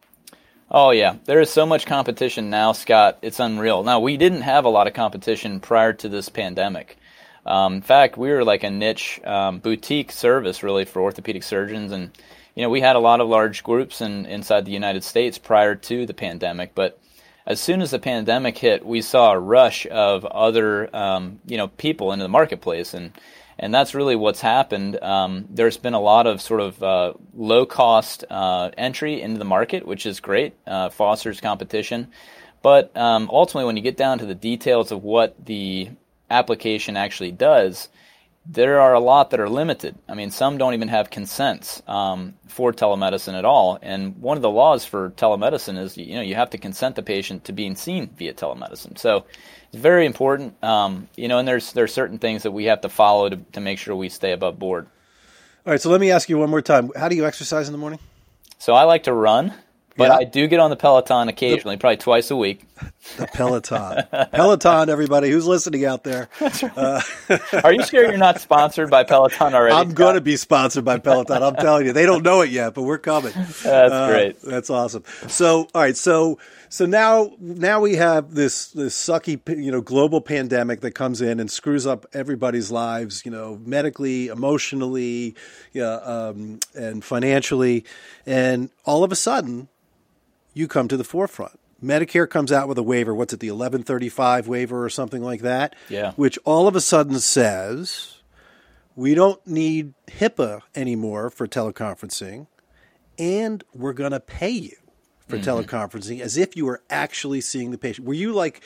Oh 0.70 0.90
yeah, 0.90 1.18
there 1.26 1.40
is 1.40 1.50
so 1.50 1.66
much 1.66 1.86
competition 1.86 2.50
now, 2.50 2.72
Scott. 2.72 3.20
It's 3.22 3.40
unreal. 3.40 3.84
Now 3.84 4.00
we 4.00 4.18
didn't 4.18 4.42
have 4.42 4.66
a 4.66 4.70
lot 4.70 4.88
of 4.88 4.94
competition 4.94 5.60
prior 5.60 5.94
to 5.94 6.10
this 6.10 6.30
pandemic. 6.30 6.98
Um, 7.46 7.76
in 7.76 7.82
fact, 7.82 8.18
we 8.18 8.30
were 8.32 8.44
like 8.44 8.64
a 8.64 8.70
niche 8.70 9.22
um, 9.24 9.60
boutique 9.60 10.12
service 10.12 10.64
really 10.64 10.84
for 10.84 11.02
orthopedic 11.02 11.44
surgeons, 11.44 11.94
and 11.94 12.12
you 12.56 12.64
know 12.64 12.70
we 12.70 12.82
had 12.82 12.98
a 12.98 13.00
lot 13.00 13.22
of 13.22 13.30
large 13.30 13.64
groups 13.64 14.02
in, 14.02 14.26
inside 14.26 14.66
the 14.66 14.72
United 14.72 15.06
States 15.06 15.38
prior 15.38 15.76
to 15.76 16.06
the 16.06 16.14
pandemic, 16.14 16.76
but 16.76 17.00
as 17.48 17.62
soon 17.62 17.82
as 17.82 17.92
the 17.92 18.00
pandemic 18.00 18.58
hit, 18.58 18.86
we 18.86 19.02
saw 19.02 19.32
a 19.32 19.40
rush 19.40 19.88
of 19.88 20.26
other 20.26 20.94
um, 20.96 21.40
you 21.48 21.58
know 21.58 21.70
people 21.70 22.12
into 22.12 22.24
the 22.24 22.30
marketplace, 22.30 22.94
and 22.94 23.14
and 23.58 23.74
that's 23.74 23.96
really 23.96 24.18
what's 24.18 24.42
happened. 24.42 25.02
Um, 25.02 25.46
there's 25.50 25.78
been 25.78 25.94
a 25.94 26.00
lot 26.00 26.28
of 26.28 26.42
sort 26.42 26.60
of 26.60 26.84
uh, 26.84 27.14
low 27.34 27.66
cost 27.66 28.26
uh, 28.30 28.72
entry 28.78 29.22
into 29.22 29.40
the 29.40 29.46
market, 29.46 29.88
which 29.88 30.06
is 30.06 30.20
great, 30.20 30.56
uh, 30.68 30.90
fosters 30.90 31.40
competition. 31.40 32.10
But 32.62 32.96
um, 32.98 33.30
ultimately, 33.32 33.66
when 33.66 33.78
you 33.78 33.84
get 33.84 33.96
down 33.96 34.20
to 34.20 34.26
the 34.26 34.36
details 34.36 34.92
of 34.92 35.04
what 35.04 35.46
the 35.46 35.90
application 36.30 36.98
actually 36.98 37.32
does, 37.32 37.88
there 38.50 38.80
are 38.80 38.94
a 38.94 39.00
lot 39.00 39.32
that 39.32 39.40
are 39.40 39.50
limited. 39.50 39.98
I 40.08 40.14
mean, 40.14 40.32
some 40.32 40.58
don't 40.58 40.74
even 40.74 40.88
have 40.88 41.10
consents 41.10 41.82
um, 41.88 42.36
for 42.48 42.72
telemedicine 42.72 43.38
at 43.38 43.44
all. 43.44 43.78
And 43.82 44.18
one 44.18 44.38
of 44.38 44.42
the 44.42 44.50
laws 44.50 44.86
for 44.86 45.10
telemedicine 45.12 45.78
is, 45.78 45.98
you 45.98 46.16
know, 46.16 46.22
you 46.22 46.36
have 46.36 46.52
to 46.52 46.58
consent 46.58 46.96
the 46.96 47.04
patient 47.04 47.44
to 47.46 47.52
being 47.52 47.76
seen 47.76 48.10
via 48.18 48.34
telemedicine. 48.34 48.98
So 48.98 49.26
it's 49.72 49.82
very 49.82 50.06
important, 50.06 50.62
um, 50.64 51.10
you 51.18 51.28
know, 51.28 51.40
and 51.40 51.48
there's 51.48 51.74
there's 51.74 51.94
certain 51.94 52.20
things 52.20 52.44
that 52.44 52.52
we 52.52 52.66
have 52.66 52.82
to 52.82 52.90
follow 52.90 53.30
to, 53.30 53.36
to 53.36 53.60
make 53.60 53.80
sure 53.80 53.96
we 53.96 54.10
stay 54.10 54.32
above 54.32 54.58
board. 54.58 54.88
All 55.66 55.72
right, 55.72 55.82
so 55.82 55.90
let 55.90 56.00
me 56.00 56.12
ask 56.12 56.30
you 56.30 56.38
one 56.38 56.50
more 56.50 56.62
time. 56.62 56.92
How 56.96 57.10
do 57.10 57.16
you 57.18 57.26
exercise 57.26 57.68
in 57.68 57.74
the 57.74 57.78
morning? 57.78 58.00
So 58.60 58.74
I 58.74 58.84
like 58.84 59.04
to 59.04 59.14
run. 59.14 59.54
But 59.98 60.10
yeah. 60.10 60.18
I 60.18 60.24
do 60.26 60.48
get 60.48 60.60
on 60.60 60.70
the 60.70 60.76
Peloton 60.76 61.28
occasionally, 61.28 61.76
the, 61.76 61.80
probably 61.80 61.98
twice 61.98 62.30
a 62.30 62.36
week. 62.36 62.64
The 63.18 63.26
Peloton. 63.26 64.04
Peloton, 64.32 64.90
everybody 64.90 65.32
who's 65.32 65.48
listening 65.48 65.86
out 65.86 66.04
there. 66.04 66.30
Uh, 66.78 67.02
Are 67.64 67.74
you 67.74 67.84
sure 67.84 68.08
you're 68.08 68.18
not 68.18 68.40
sponsored 68.40 68.90
by 68.90 69.04
Peloton 69.04 69.54
already? 69.54 69.74
I'm 69.74 69.94
going 69.94 70.16
to 70.16 70.22
be 70.22 70.36
sponsored 70.36 70.86
by 70.86 71.00
Peloton. 71.00 71.42
I'm 71.42 71.56
telling 71.56 71.88
you. 71.88 71.94
They 71.94 72.06
don't 72.06 72.24
know 72.24 72.42
it 72.42 72.52
yet, 72.52 72.74
but 72.74 72.84
we're 72.84 72.98
coming. 72.98 73.34
That's 73.34 73.64
uh, 73.64 74.08
great. 74.10 74.42
That's 74.42 74.70
awesome. 74.70 75.04
So, 75.28 75.68
all 75.74 75.82
right. 75.82 75.98
So, 75.98 76.40
so 76.70 76.86
now, 76.86 77.32
now 77.40 77.80
we 77.80 77.96
have 77.96 78.34
this, 78.34 78.70
this 78.72 78.96
sucky, 78.96 79.40
you 79.58 79.72
know, 79.72 79.82
global 79.82 80.22
pandemic 80.22 80.82
that 80.82 80.92
comes 80.92 81.22
in 81.22 81.40
and 81.40 81.50
screws 81.50 81.88
up 81.88 82.06
everybody's 82.14 82.70
lives, 82.70 83.26
you 83.26 83.32
know, 83.32 83.60
medically, 83.66 84.28
emotionally, 84.28 85.36
yeah, 85.74 85.96
um, 85.96 86.60
and 86.76 87.04
financially. 87.04 87.86
And 88.26 88.70
all 88.86 89.04
of 89.04 89.12
a 89.12 89.16
sudden, 89.16 89.70
you 90.58 90.68
come 90.68 90.88
to 90.88 90.98
the 90.98 91.04
forefront. 91.04 91.60
Medicare 91.84 92.30
comes 92.30 92.52
out 92.52 92.68
with 92.68 92.78
a 92.78 92.84
waiver. 92.84 93.14
What's 93.14 93.34
it, 93.34 93.40
the 93.40 93.52
1135 93.52 94.48
waiver 94.48 94.84
or 94.84 94.90
something 94.90 95.22
like 95.22 95.42
that? 95.42 95.76
Yeah. 95.90 96.14
Which 96.14 96.40
all 96.44 96.68
of 96.68 96.76
a 96.76 96.82
sudden 96.82 97.20
says 97.20 98.18
we 98.96 99.14
don't 99.14 99.46
need 99.46 99.94
HIPAA 100.08 100.62
anymore 100.76 101.30
for 101.30 101.48
teleconferencing, 101.48 102.48
and 103.20 103.64
we're 103.74 103.94
going 103.94 104.12
to 104.12 104.20
pay 104.20 104.50
you 104.50 104.76
for 105.28 105.38
mm-hmm. 105.38 105.50
teleconferencing 105.50 106.22
as 106.22 106.38
if 106.38 106.56
you 106.56 106.66
were 106.66 106.82
actually 106.90 107.42
seeing 107.42 107.72
the 107.72 107.78
patient. 107.78 108.08
Were 108.08 108.14
you 108.14 108.34
like, 108.34 108.64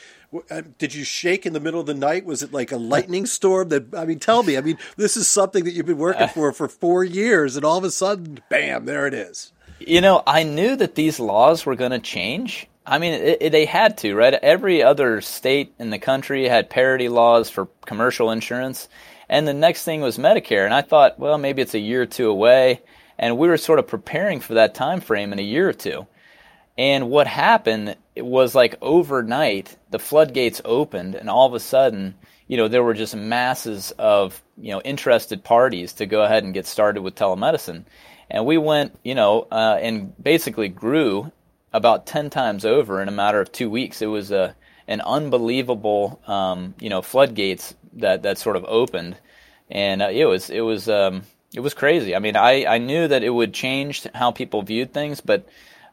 uh, 0.50 0.62
did 0.78 0.94
you 0.94 1.04
shake 1.04 1.44
in 1.44 1.52
the 1.52 1.60
middle 1.60 1.80
of 1.80 1.86
the 1.86 1.94
night? 1.94 2.24
Was 2.24 2.42
it 2.42 2.52
like 2.52 2.72
a 2.72 2.76
lightning 2.76 3.26
storm? 3.26 3.68
That 3.68 3.94
I 3.94 4.06
mean, 4.06 4.18
tell 4.18 4.42
me. 4.42 4.56
I 4.56 4.60
mean, 4.60 4.78
this 4.96 5.16
is 5.16 5.28
something 5.28 5.64
that 5.64 5.72
you've 5.72 5.86
been 5.86 5.98
working 5.98 6.28
for 6.34 6.52
for 6.52 6.68
four 6.68 7.04
years, 7.04 7.56
and 7.56 7.64
all 7.64 7.78
of 7.78 7.84
a 7.84 7.90
sudden, 7.90 8.40
bam, 8.48 8.86
there 8.86 9.06
it 9.06 9.14
is. 9.14 9.52
You 9.86 10.00
know, 10.00 10.22
I 10.26 10.42
knew 10.42 10.76
that 10.76 10.94
these 10.94 11.18
laws 11.18 11.66
were 11.66 11.74
going 11.74 11.90
to 11.92 11.98
change. 11.98 12.68
I 12.86 12.98
mean, 12.98 13.14
it, 13.14 13.38
it, 13.40 13.50
they 13.50 13.64
had 13.64 13.98
to, 13.98 14.14
right? 14.14 14.34
Every 14.34 14.82
other 14.82 15.20
state 15.20 15.74
in 15.78 15.90
the 15.90 15.98
country 15.98 16.48
had 16.48 16.70
parity 16.70 17.08
laws 17.08 17.48
for 17.50 17.68
commercial 17.86 18.30
insurance, 18.30 18.88
and 19.28 19.46
the 19.46 19.54
next 19.54 19.84
thing 19.84 20.00
was 20.00 20.18
Medicare. 20.18 20.64
And 20.64 20.74
I 20.74 20.82
thought, 20.82 21.18
well, 21.18 21.38
maybe 21.38 21.62
it's 21.62 21.74
a 21.74 21.78
year 21.78 22.02
or 22.02 22.06
two 22.06 22.28
away, 22.28 22.80
and 23.18 23.38
we 23.38 23.48
were 23.48 23.56
sort 23.56 23.78
of 23.78 23.86
preparing 23.86 24.40
for 24.40 24.54
that 24.54 24.74
time 24.74 25.00
frame 25.00 25.32
in 25.32 25.38
a 25.38 25.42
year 25.42 25.68
or 25.68 25.72
two. 25.72 26.06
And 26.76 27.10
what 27.10 27.26
happened 27.26 27.96
was 28.16 28.54
like 28.54 28.76
overnight, 28.80 29.76
the 29.90 29.98
floodgates 29.98 30.60
opened, 30.64 31.14
and 31.14 31.28
all 31.28 31.46
of 31.46 31.54
a 31.54 31.60
sudden, 31.60 32.14
you 32.46 32.56
know, 32.56 32.68
there 32.68 32.82
were 32.82 32.94
just 32.94 33.16
masses 33.16 33.92
of 33.98 34.42
you 34.58 34.72
know 34.72 34.80
interested 34.82 35.44
parties 35.44 35.94
to 35.94 36.06
go 36.06 36.22
ahead 36.22 36.44
and 36.44 36.54
get 36.54 36.66
started 36.66 37.02
with 37.02 37.14
telemedicine. 37.14 37.84
And 38.32 38.46
we 38.46 38.56
went, 38.56 38.98
you 39.04 39.14
know, 39.14 39.46
uh, 39.52 39.78
and 39.80 40.12
basically 40.20 40.68
grew 40.68 41.30
about 41.72 42.06
10 42.06 42.30
times 42.30 42.64
over 42.64 43.02
in 43.02 43.08
a 43.08 43.12
matter 43.12 43.40
of 43.40 43.52
two 43.52 43.68
weeks. 43.68 44.00
It 44.00 44.06
was 44.06 44.32
a, 44.32 44.56
an 44.88 45.02
unbelievable, 45.02 46.18
um, 46.26 46.74
you 46.80 46.88
know, 46.88 47.02
floodgates 47.02 47.74
that, 47.94 48.22
that 48.22 48.38
sort 48.38 48.56
of 48.56 48.64
opened. 48.64 49.18
And 49.70 50.00
uh, 50.00 50.08
it 50.08 50.24
was, 50.24 50.48
it 50.48 50.62
was, 50.62 50.88
um, 50.88 51.24
it 51.54 51.60
was 51.60 51.74
crazy. 51.74 52.16
I 52.16 52.20
mean, 52.20 52.34
I, 52.34 52.64
I 52.64 52.78
knew 52.78 53.06
that 53.06 53.22
it 53.22 53.30
would 53.30 53.52
change 53.52 54.06
how 54.14 54.30
people 54.30 54.62
viewed 54.62 54.94
things, 54.94 55.20
but 55.20 55.46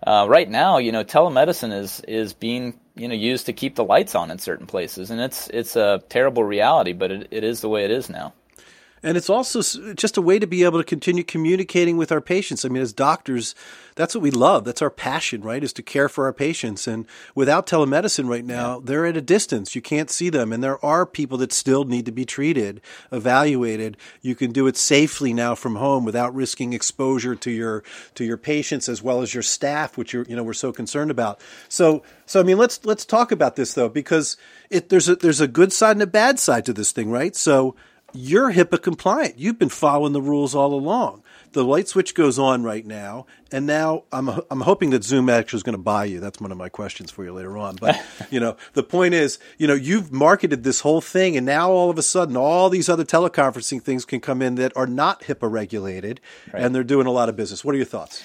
uh, 0.08 0.26
right 0.30 0.50
now, 0.50 0.78
you 0.78 0.94
know, 0.94 1.04
telemedicine 1.04 1.78
is 1.78 2.00
is 2.08 2.32
being 2.32 2.80
you 2.96 3.10
know 3.10 3.14
used 3.14 3.48
to 3.48 3.54
keep 3.54 3.76
the 3.76 3.84
lights 3.84 4.16
on 4.16 4.32
in 4.32 4.40
certain 4.40 4.66
places, 4.66 5.12
and 5.12 5.20
it's 5.20 5.50
it's 5.50 5.76
a 5.76 6.02
terrible 6.08 6.42
reality, 6.42 6.94
but 6.94 7.12
it, 7.12 7.28
it 7.32 7.44
is 7.44 7.60
the 7.60 7.68
way 7.68 7.84
it 7.84 7.92
is 7.92 8.10
now. 8.10 8.32
And 9.02 9.16
it's 9.16 9.30
also 9.30 9.62
just 9.94 10.18
a 10.18 10.22
way 10.22 10.40
to 10.40 10.48
be 10.48 10.64
able 10.64 10.80
to 10.80 10.84
continue 10.84 11.24
communicating 11.24 11.98
with 11.98 12.12
our 12.12 12.22
patients. 12.22 12.66
I 12.66 12.70
mean, 12.70 12.82
as 12.82 12.92
doctors, 12.92 13.56
that's 13.96 14.14
what 14.14 14.22
we 14.22 14.32
love. 14.32 14.66
That's 14.66 14.82
our 14.82 14.90
passion, 14.90 15.42
right? 15.42 15.64
Is 15.64 15.74
to 15.74 15.82
care 15.82 16.10
for 16.10 16.26
our 16.26 16.34
patients. 16.34 16.88
And 16.88 17.06
without 17.36 17.66
telemedicine 17.68 18.30
right 18.30 18.44
now, 18.44 18.80
they're 18.80 19.06
at 19.06 19.18
a 19.18 19.22
distance. 19.22 19.76
You 19.76 19.82
can't 19.82 20.10
see 20.10 20.30
them. 20.30 20.52
And 20.52 20.64
there 20.64 20.84
are 20.84 21.06
people 21.06 21.38
that 21.40 21.54
still 21.54 21.86
need 21.86 22.06
to 22.06 22.12
be 22.12 22.26
treated, 22.26 22.82
evaluated. 23.12 23.98
You 24.22 24.36
can 24.36 24.52
do 24.52 24.68
it 24.68 24.78
safely 24.78 25.34
now 25.34 25.56
from 25.56 25.76
home 25.76 26.04
without 26.06 26.36
risking 26.36 26.74
exposure 26.74 27.36
to 27.36 27.52
your, 27.52 27.84
to 28.16 28.24
your 28.26 28.38
patients 28.38 28.90
as 28.90 29.02
well 29.02 29.22
as 29.22 29.34
your 29.34 29.44
staff, 29.44 29.98
which 29.98 30.14
you're, 30.14 30.26
you 30.26 30.36
know, 30.36 30.44
we're 30.44 30.54
so 30.54 30.72
concerned 30.72 31.12
about. 31.12 31.40
So, 31.68 32.04
so 32.26 32.40
I 32.40 32.44
mean, 32.44 32.58
let's, 32.58 32.84
let's 32.86 33.06
talk 33.06 33.32
about 33.32 33.56
this 33.56 33.74
though, 33.74 33.90
because 33.90 34.38
it, 34.70 34.90
there's 34.90 35.08
a, 35.08 35.16
there's 35.16 35.42
a 35.42 35.48
good 35.48 35.72
side 35.72 35.96
and 35.96 36.04
a 36.04 36.08
bad 36.08 36.40
side 36.40 36.66
to 36.66 36.74
this 36.74 36.92
thing, 36.92 37.10
right? 37.12 37.36
So, 37.36 37.76
you're 38.14 38.52
HIPAA 38.52 38.82
compliant. 38.82 39.38
You've 39.38 39.60
been 39.60 39.70
following 39.70 40.14
the 40.14 40.22
rules 40.22 40.56
all 40.56 40.74
along. 40.74 41.24
The 41.52 41.64
light 41.64 41.88
switch 41.88 42.14
goes 42.14 42.38
on 42.38 42.64
right 42.64 42.86
now, 42.86 43.26
and 43.52 43.66
now 43.66 44.04
I'm 44.12 44.30
I'm 44.52 44.62
hoping 44.62 44.92
that 44.92 45.04
Zoom 45.04 45.30
actually 45.30 45.58
is 45.58 45.64
going 45.64 45.74
to 45.74 45.82
buy 45.82 46.06
you. 46.06 46.20
That's 46.20 46.40
one 46.40 46.52
of 46.52 46.58
my 46.58 46.70
questions 46.70 47.10
for 47.10 47.24
you 47.24 47.34
later 47.34 47.58
on. 47.58 47.76
But 47.76 48.00
you 48.30 48.40
know, 48.40 48.56
the 48.74 48.84
point 48.84 49.16
is, 49.16 49.40
you 49.58 49.68
know, 49.68 49.74
you've 49.74 50.12
marketed 50.12 50.64
this 50.64 50.82
whole 50.82 51.02
thing, 51.02 51.36
and 51.38 51.46
now 51.46 51.72
all 51.72 51.90
of 51.90 51.98
a 51.98 52.04
sudden, 52.04 52.38
all 52.38 52.70
these 52.70 52.88
other 52.90 53.04
teleconferencing 53.04 53.82
things 53.82 54.06
can 54.06 54.20
come 54.20 54.42
in 54.42 54.56
that 54.56 54.76
are 54.76 54.88
not 54.88 55.22
HIPAA 55.22 55.52
regulated, 55.52 56.22
right. 56.54 56.64
and 56.64 56.76
they're 56.76 56.84
doing 56.84 57.08
a 57.08 57.12
lot 57.12 57.30
of 57.30 57.36
business. 57.36 57.66
What 57.66 57.74
are 57.74 57.78
your 57.78 57.86
thoughts? 57.86 58.24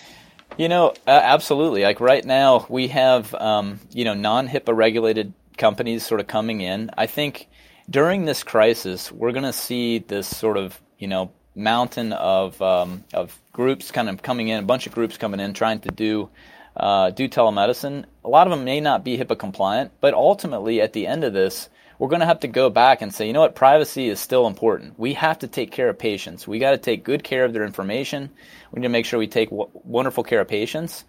You 0.59 0.69
know, 0.69 0.91
uh, 1.07 1.11
absolutely. 1.11 1.83
Like 1.83 2.01
right 2.01 2.25
now, 2.25 2.67
we 2.69 2.89
have 2.89 3.35
um, 3.35 3.81
you 3.93 4.05
know 4.05 4.15
non 4.15 4.49
HIPAA 4.49 4.77
regulated 4.77 5.33
companies 5.57 6.05
sort 6.05 6.21
of 6.21 6.27
coming 6.27 6.61
in. 6.61 6.91
I 6.97 7.07
think 7.07 7.49
during 7.89 8.25
this 8.25 8.43
crisis, 8.43 9.13
we're 9.13 9.33
going 9.33 9.45
to 9.45 9.53
see 9.53 9.99
this 9.99 10.29
sort 10.29 10.57
of 10.57 10.81
you 10.99 11.09
know 11.09 11.33
mountain 11.55 12.13
of 12.13 12.61
um, 12.63 13.05
of 13.13 13.39
groups 13.53 13.91
kind 13.91 14.09
of 14.09 14.23
coming 14.23 14.49
in, 14.49 14.61
a 14.61 14.67
bunch 14.67 14.87
of 14.87 14.95
groups 14.95 15.19
coming 15.19 15.41
in 15.41 15.55
trying 15.55 15.81
to 15.81 15.91
do 15.91 16.29
uh, 16.77 17.11
do 17.11 17.29
telemedicine. 17.29 18.05
A 18.25 18.29
lot 18.29 18.47
of 18.47 18.51
them 18.51 18.65
may 18.65 18.81
not 18.81 19.05
be 19.05 19.17
HIPAA 19.17 19.39
compliant, 19.39 19.93
but 20.01 20.15
ultimately 20.15 20.81
at 20.81 20.93
the 20.93 21.07
end 21.07 21.25
of 21.25 21.33
this, 21.33 21.69
we're 21.99 22.09
going 22.09 22.21
to 22.21 22.27
have 22.27 22.41
to 22.41 22.49
go 22.49 22.71
back 22.71 23.03
and 23.03 23.15
say, 23.15 23.27
you 23.27 23.33
know 23.33 23.41
what, 23.41 23.55
privacy 23.55 24.09
is 24.09 24.19
still 24.19 24.47
important. 24.47 24.99
We 24.99 25.15
have 25.15 25.39
to 25.41 25.47
take 25.47 25.71
care 25.71 25.89
of 25.89 25.99
patients. 25.99 26.49
We 26.49 26.59
got 26.59 26.73
to 26.73 26.79
take 26.79 27.05
good 27.05 27.23
care 27.23 27.45
of 27.45 27.53
their 27.53 27.65
information. 27.65 28.31
We 28.73 28.81
need 28.81 28.87
to 28.87 28.91
make 28.91 29.07
sure 29.07 29.19
we 29.19 29.29
take 29.29 29.51
w- 29.51 29.71
wonderful 29.73 30.25
care 30.25 30.41
of 30.41 30.49
patients. 30.49 31.05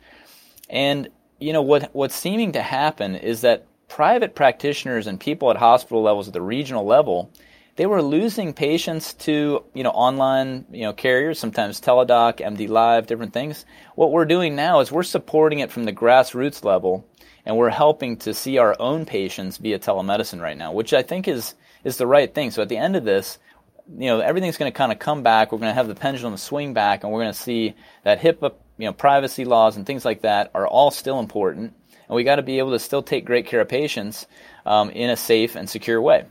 And 0.70 1.10
you 1.40 1.54
know 1.54 1.62
what 1.62 1.94
what's 1.94 2.16
seeming 2.16 2.54
to 2.54 2.62
happen 2.62 3.16
is 3.16 3.42
that 3.42 3.66
private 3.88 4.36
practitioners 4.36 5.08
and 5.08 5.20
people 5.20 5.50
at 5.50 5.58
hospital 5.58 6.02
levels 6.02 6.28
at 6.28 6.34
the 6.34 6.42
regional 6.42 6.86
level, 6.86 7.32
they 7.76 7.86
were 7.86 8.02
losing 8.02 8.54
patients 8.54 9.14
to 9.14 9.64
you 9.74 9.84
know 9.84 9.92
online 9.92 10.66
you 10.72 10.84
know 10.84 10.94
carriers, 10.94 11.40
sometimes 11.40 11.82
Teladoc, 11.82 12.40
MD 12.40 12.70
Live, 12.70 13.08
different 13.08 13.34
things. 13.34 13.66
What 13.96 14.12
we're 14.12 14.26
doing 14.26 14.56
now 14.56 14.80
is 14.80 14.92
we're 14.92 15.04
supporting 15.04 15.60
it 15.60 15.72
from 15.72 15.84
the 15.84 15.94
grassroots 15.94 16.64
level, 16.64 17.06
and 17.46 17.58
we're 17.58 17.70
helping 17.70 18.18
to 18.18 18.34
see 18.34 18.58
our 18.58 18.76
own 18.80 19.06
patients 19.06 19.58
via 19.58 19.80
telemedicine 19.80 20.42
right 20.42 20.58
now, 20.58 20.72
which 20.72 20.94
I 20.94 21.02
think 21.02 21.28
is 21.28 21.56
is 21.84 21.98
the 21.98 22.08
right 22.08 22.34
thing. 22.34 22.52
So 22.52 22.62
at 22.62 22.70
the 22.70 22.78
end 22.78 22.96
of 22.96 23.04
this, 23.04 23.40
you 23.98 24.08
know 24.08 24.20
everything's 24.22 24.58
going 24.58 24.72
to 24.72 24.78
kind 24.78 24.92
of 24.92 25.00
come 25.00 25.22
back. 25.22 25.52
We're 25.52 25.60
going 25.60 25.72
to 25.72 25.76
have 25.76 25.88
the 25.90 25.96
pendulum 25.96 26.38
swing 26.38 26.74
back, 26.74 27.04
and 27.04 27.12
we're 27.12 27.22
going 27.22 27.34
to 27.34 27.40
see 27.40 27.76
that 28.04 28.22
HIPAA, 28.22 28.54
you 28.78 28.86
know, 28.86 28.94
privacy 28.94 29.44
laws 29.44 29.76
and 29.76 29.86
things 29.86 30.06
like 30.06 30.22
that 30.22 30.50
are 30.54 30.68
all 30.68 30.92
still 30.92 31.20
important 31.20 31.74
and 32.08 32.16
we 32.16 32.24
got 32.24 32.38
to 32.38 32.44
be 32.44 32.60
able 32.60 32.72
to 32.72 32.80
still 32.80 33.04
take 33.04 33.26
great 33.26 33.46
care 33.46 33.62
of 33.62 33.70
patients 33.70 34.28
um, 34.66 34.90
in 34.90 35.10
a 35.10 35.18
safe 35.18 35.56
and 35.56 35.70
secure 35.70 36.02
way. 36.02 36.26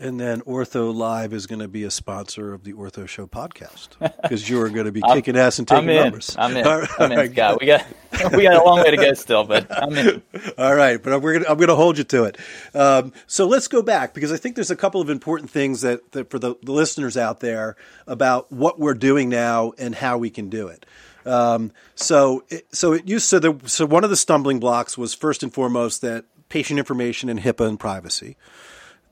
And 0.00 0.18
then 0.18 0.40
OrthoLive 0.40 1.32
is 1.32 1.46
going 1.46 1.60
to 1.60 1.68
be 1.68 1.84
a 1.84 1.90
sponsor 1.90 2.52
of 2.52 2.64
the 2.64 2.72
Ortho 2.72 3.06
Show 3.06 3.28
podcast 3.28 3.90
because 4.22 4.50
you're 4.50 4.68
going 4.68 4.86
to 4.86 4.92
be 4.92 5.00
kicking 5.00 5.36
ass 5.36 5.60
and 5.60 5.68
taking 5.68 5.88
I'm 5.90 5.96
numbers. 5.96 6.34
I'm 6.36 6.56
in. 6.56 6.64
Right, 6.74 6.88
I'm 6.98 7.12
in, 7.12 7.18
right, 7.18 7.30
Scott. 7.30 7.60
We 7.60 7.66
got 7.68 7.86
we 8.32 8.42
got 8.42 8.60
a 8.60 8.64
long 8.64 8.80
way 8.80 8.90
to 8.90 8.96
go 8.96 9.14
still, 9.14 9.44
but 9.44 9.66
I'm 9.70 9.96
in. 9.96 10.22
All 10.58 10.74
right, 10.74 11.00
but 11.00 11.22
we're 11.22 11.34
gonna, 11.34 11.44
I'm 11.48 11.58
going 11.58 11.68
to 11.68 11.76
hold 11.76 11.98
you 11.98 12.04
to 12.04 12.24
it. 12.24 12.38
Um, 12.74 13.12
so 13.28 13.46
let's 13.46 13.68
go 13.68 13.82
back 13.82 14.14
because 14.14 14.32
I 14.32 14.36
think 14.36 14.56
there's 14.56 14.72
a 14.72 14.76
couple 14.76 15.00
of 15.00 15.08
important 15.10 15.50
things 15.50 15.82
that, 15.82 16.10
that 16.10 16.28
for 16.28 16.40
the, 16.40 16.56
the 16.62 16.72
listeners 16.72 17.16
out 17.16 17.38
there 17.38 17.76
about 18.08 18.50
what 18.50 18.80
we're 18.80 18.94
doing 18.94 19.28
now 19.28 19.74
and 19.78 19.94
how 19.94 20.18
we 20.18 20.28
can 20.28 20.48
do 20.48 20.66
it. 20.66 20.84
Um, 21.26 21.72
so, 21.94 22.44
it, 22.48 22.66
so 22.74 22.92
it 22.92 23.08
used 23.08 23.26
so 23.26 23.38
the 23.38 23.58
so 23.66 23.86
one 23.86 24.04
of 24.04 24.10
the 24.10 24.16
stumbling 24.16 24.60
blocks 24.60 24.98
was 24.98 25.14
first 25.14 25.42
and 25.42 25.52
foremost 25.52 26.00
that 26.02 26.24
patient 26.48 26.78
information 26.78 27.28
and 27.28 27.40
HIPAA 27.40 27.68
and 27.68 27.80
privacy. 27.80 28.36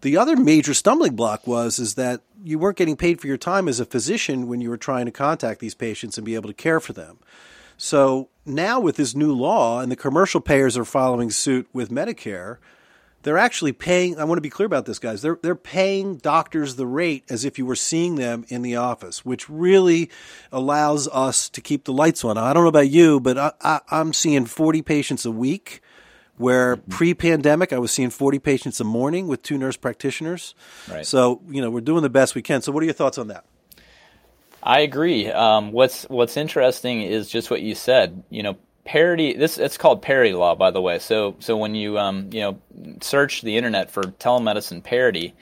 The 0.02 0.16
other 0.16 0.36
major 0.36 0.74
stumbling 0.74 1.14
block 1.14 1.46
was 1.46 1.78
is 1.78 1.94
that 1.94 2.22
you 2.44 2.58
weren't 2.58 2.76
getting 2.76 2.96
paid 2.96 3.20
for 3.20 3.28
your 3.28 3.36
time 3.36 3.68
as 3.68 3.80
a 3.80 3.84
physician 3.84 4.48
when 4.48 4.60
you 4.60 4.68
were 4.68 4.76
trying 4.76 5.06
to 5.06 5.12
contact 5.12 5.60
these 5.60 5.74
patients 5.74 6.18
and 6.18 6.24
be 6.24 6.34
able 6.34 6.48
to 6.48 6.54
care 6.54 6.80
for 6.80 6.92
them. 6.92 7.18
So 7.76 8.28
now 8.44 8.80
with 8.80 8.96
this 8.96 9.14
new 9.14 9.32
law 9.32 9.80
and 9.80 9.90
the 9.90 9.96
commercial 9.96 10.40
payers 10.40 10.76
are 10.76 10.84
following 10.84 11.30
suit 11.30 11.68
with 11.72 11.90
Medicare, 11.90 12.58
they're 13.22 13.38
actually 13.38 13.72
paying 13.72 14.18
I 14.18 14.24
want 14.24 14.38
to 14.38 14.42
be 14.42 14.50
clear 14.50 14.66
about 14.66 14.86
this 14.86 14.98
guys. 14.98 15.22
They're 15.22 15.38
they're 15.42 15.54
paying 15.54 16.16
doctors 16.16 16.76
the 16.76 16.86
rate 16.86 17.24
as 17.28 17.44
if 17.44 17.58
you 17.58 17.66
were 17.66 17.76
seeing 17.76 18.16
them 18.16 18.44
in 18.48 18.62
the 18.62 18.76
office, 18.76 19.24
which 19.24 19.48
really 19.48 20.10
allows 20.50 21.08
us 21.08 21.48
to 21.50 21.60
keep 21.60 21.84
the 21.84 21.92
lights 21.92 22.24
on. 22.24 22.36
I 22.36 22.52
don't 22.52 22.64
know 22.64 22.68
about 22.68 22.90
you, 22.90 23.20
but 23.20 23.38
I, 23.38 23.52
I, 23.60 23.80
I'm 23.90 24.12
seeing 24.12 24.46
40 24.46 24.82
patients 24.82 25.24
a 25.24 25.30
week 25.30 25.80
where 26.36 26.76
mm-hmm. 26.76 26.90
pre-pandemic 26.90 27.72
I 27.72 27.78
was 27.78 27.92
seeing 27.92 28.10
40 28.10 28.38
patients 28.38 28.80
a 28.80 28.84
morning 28.84 29.28
with 29.28 29.42
two 29.42 29.58
nurse 29.58 29.76
practitioners. 29.76 30.54
Right. 30.90 31.06
So, 31.06 31.40
you 31.48 31.60
know, 31.60 31.70
we're 31.70 31.80
doing 31.80 32.02
the 32.02 32.10
best 32.10 32.34
we 32.34 32.42
can. 32.42 32.62
So 32.62 32.72
what 32.72 32.82
are 32.82 32.86
your 32.86 32.94
thoughts 32.94 33.18
on 33.18 33.28
that? 33.28 33.44
I 34.62 34.80
agree. 34.80 35.28
Um, 35.28 35.72
what's 35.72 36.04
what's 36.04 36.36
interesting 36.36 37.02
is 37.02 37.28
just 37.28 37.50
what 37.50 37.62
you 37.62 37.74
said. 37.74 38.22
You 38.30 38.44
know, 38.44 38.56
parity 38.84 39.34
this 39.34 39.58
it's 39.58 39.78
called 39.78 40.02
parity 40.02 40.32
law 40.32 40.54
by 40.54 40.70
the 40.70 40.80
way. 40.80 40.98
So 40.98 41.36
so 41.38 41.56
when 41.56 41.74
you 41.74 41.98
um, 41.98 42.30
you 42.32 42.40
know 42.40 42.58
search 43.00 43.42
the 43.42 43.56
internet 43.56 43.90
for 43.90 44.02
telemedicine 44.02 44.82
parity 44.82 45.34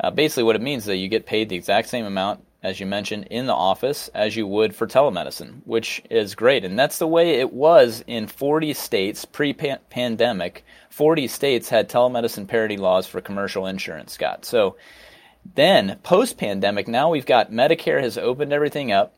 uh, 0.00 0.10
basically 0.10 0.44
what 0.44 0.56
it 0.56 0.62
means 0.62 0.84
is 0.84 0.86
that 0.86 0.96
you 0.96 1.08
get 1.08 1.26
paid 1.26 1.48
the 1.48 1.56
exact 1.56 1.88
same 1.88 2.04
amount 2.04 2.44
as 2.62 2.78
you 2.78 2.86
mentioned 2.86 3.26
in 3.30 3.46
the 3.46 3.54
office 3.54 4.08
as 4.08 4.36
you 4.36 4.46
would 4.46 4.74
for 4.74 4.86
telemedicine 4.86 5.60
which 5.64 6.02
is 6.10 6.34
great. 6.34 6.64
And 6.64 6.78
that's 6.78 6.98
the 6.98 7.06
way 7.06 7.34
it 7.34 7.52
was 7.52 8.02
in 8.06 8.26
40 8.26 8.74
states 8.74 9.24
pre-pandemic 9.24 10.64
40 10.90 11.28
states 11.28 11.68
had 11.68 11.88
telemedicine 11.88 12.48
parity 12.48 12.76
laws 12.76 13.06
for 13.06 13.20
commercial 13.20 13.66
insurance 13.66 14.12
scott. 14.12 14.44
So 14.44 14.76
then 15.54 15.98
post 16.02 16.38
pandemic 16.38 16.88
now 16.88 17.10
we've 17.10 17.24
got 17.24 17.52
medicare 17.52 18.00
has 18.00 18.18
opened 18.18 18.52
everything 18.52 18.90
up 18.90 19.14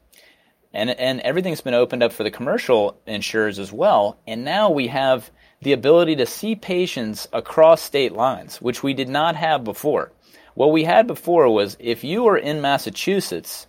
and 0.73 0.91
and 0.91 1.21
everything's 1.21 1.61
been 1.61 1.75
opened 1.75 2.03
up 2.03 2.13
for 2.13 2.25
the 2.25 2.31
commercial 2.31 3.01
insurers 3.07 3.59
as 3.59 3.73
well. 3.73 4.19
And 4.27 4.45
now 4.45 4.71
we 4.71 4.89
have 4.89 5.31
the 5.63 5.73
ability 5.73 6.17
to 6.17 6.27
see 6.27 6.55
patients 6.55 7.29
across 7.33 7.83
state 7.83 8.13
lines, 8.13 8.61
which 8.61 8.83
we 8.83 8.95
did 8.95 9.09
not 9.09 9.37
have 9.37 9.65
before. 9.65 10.13
What 10.55 10.73
we 10.73 10.85
had 10.85 11.07
before 11.07 11.49
was 11.49 11.77
if 11.81 12.05
you 12.05 12.25
were 12.25 12.37
in 12.37 12.61
Massachusetts, 12.61 13.67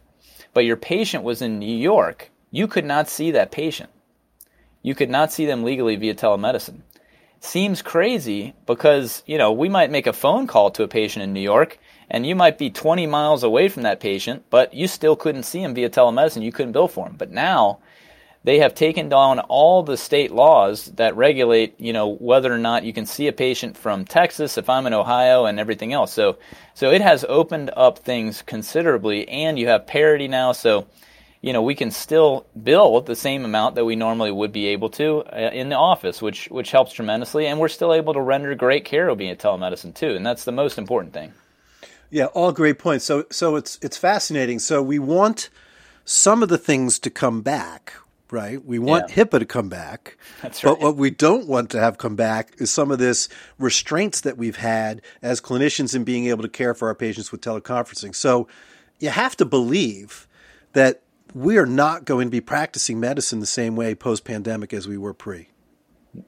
but 0.54 0.66
your 0.66 0.78
patient 0.78 1.24
was 1.24 1.42
in 1.42 1.60
New 1.60 1.78
York, 1.78 2.32
you 2.52 2.68
could 2.68 2.86
not 2.86 3.08
see 3.08 3.32
that 3.32 3.52
patient. 3.52 3.90
You 4.82 4.96
could 4.96 5.10
not 5.10 5.32
see 5.32 5.46
them 5.46 5.64
legally 5.64 5.96
via 5.96 6.14
telemedicine. 6.14 6.82
Seems 7.40 7.82
crazy 7.82 8.54
because, 8.66 9.24
you 9.26 9.38
know, 9.38 9.52
we 9.52 9.70
might 9.70 9.92
make 9.92 10.08
a 10.08 10.14
phone 10.14 10.48
call 10.48 10.72
to 10.72 10.84
a 10.84 10.88
patient 10.88 11.24
in 11.24 11.34
New 11.34 11.42
York 11.42 11.78
and 12.14 12.28
you 12.28 12.36
might 12.36 12.60
be 12.60 12.70
20 12.70 13.08
miles 13.08 13.42
away 13.44 13.68
from 13.68 13.82
that 13.84 14.00
patient, 14.00 14.44
but 14.52 14.72
you 14.72 14.88
still 14.88 15.16
couldn't 15.16 15.44
see 15.44 15.64
him 15.64 15.74
via 15.74 15.90
telemedicine. 15.90 16.44
You 16.44 16.52
couldn't 16.52 16.72
bill 16.72 16.88
for 16.88 17.08
him. 17.08 17.16
But 17.18 17.32
now 17.32 17.80
they 18.44 18.60
have 18.60 18.76
taken 18.76 19.10
down 19.10 19.40
all 19.40 19.82
the 19.82 19.98
state 19.98 20.32
laws 20.32 20.86
that 20.98 21.18
regulate, 21.18 21.80
you 21.80 21.92
know, 21.92 22.10
whether 22.10 22.54
or 22.54 22.60
not 22.60 22.84
you 22.84 22.94
can 22.94 23.08
see 23.08 23.28
a 23.28 23.34
patient 23.34 23.76
from 23.76 24.06
Texas 24.06 24.60
if 24.60 24.70
I'm 24.70 24.86
in 24.86 24.94
Ohio 24.94 25.46
and 25.46 25.60
everything 25.60 25.92
else. 25.92 26.14
So, 26.14 26.38
so 26.76 26.92
it 26.92 27.02
has 27.02 27.26
opened 27.28 27.72
up 27.76 27.98
things 27.98 28.44
considerably, 28.44 29.28
and 29.28 29.58
you 29.58 29.68
have 29.70 29.88
parity 29.88 30.28
now. 30.28 30.52
So, 30.52 30.86
you 31.42 31.52
know, 31.52 31.64
we 31.64 31.74
can 31.74 31.90
still 31.90 32.46
bill 32.62 33.02
the 33.02 33.16
same 33.16 33.44
amount 33.44 33.74
that 33.74 33.86
we 33.86 33.96
normally 33.96 34.32
would 34.32 34.52
be 34.52 34.68
able 34.68 34.92
to 34.92 35.24
uh, 35.24 35.50
in 35.52 35.70
the 35.70 35.78
office, 35.78 36.22
which 36.22 36.48
which 36.52 36.70
helps 36.70 36.94
tremendously, 36.94 37.48
and 37.48 37.60
we're 37.60 37.70
still 37.70 37.92
able 37.92 38.14
to 38.14 38.22
render 38.22 38.54
great 38.54 38.86
care 38.86 39.14
via 39.16 39.36
telemedicine 39.36 39.96
too, 39.96 40.12
and 40.16 40.24
that's 40.24 40.46
the 40.46 40.52
most 40.52 40.78
important 40.78 41.12
thing. 41.12 41.34
Yeah, 42.14 42.26
all 42.26 42.52
great 42.52 42.78
points. 42.78 43.06
So 43.06 43.26
so 43.32 43.56
it's 43.56 43.80
it's 43.82 43.98
fascinating. 43.98 44.60
So 44.60 44.84
we 44.84 45.00
want 45.00 45.50
some 46.06 46.44
of 46.44 46.50
the 46.50 46.60
things 46.60 47.00
to 47.00 47.10
come 47.10 47.42
back, 47.42 47.94
right? 48.30 48.64
We 48.64 48.78
want 48.78 49.10
yeah. 49.10 49.24
HIPAA 49.24 49.40
to 49.40 49.46
come 49.46 49.68
back. 49.68 50.16
That's 50.44 50.64
right. 50.64 50.74
But 50.74 50.80
what 50.80 50.96
we 50.96 51.10
don't 51.10 51.48
want 51.48 51.72
to 51.72 51.80
have 51.80 51.98
come 51.98 52.16
back 52.16 52.54
is 52.60 52.70
some 52.70 52.92
of 52.92 53.00
this 53.00 53.30
restraints 53.58 54.22
that 54.22 54.38
we've 54.38 54.58
had 54.58 55.02
as 55.24 55.42
clinicians 55.42 55.96
in 55.96 56.04
being 56.04 56.28
able 56.28 56.44
to 56.44 56.50
care 56.50 56.76
for 56.76 56.88
our 56.88 56.94
patients 56.94 57.32
with 57.32 57.42
teleconferencing. 57.42 58.14
So 58.14 58.48
you 59.00 59.10
have 59.10 59.36
to 59.38 59.46
believe 59.46 60.28
that 60.74 61.02
we 61.34 61.58
are 61.58 61.66
not 61.66 62.06
going 62.06 62.28
to 62.28 62.32
be 62.32 62.42
practicing 62.42 63.00
medicine 63.00 63.40
the 63.40 63.48
same 63.48 63.76
way 63.76 63.96
post 63.96 64.24
pandemic 64.24 64.72
as 64.72 64.88
we 64.88 65.00
were 65.00 65.16
pre. 65.16 65.48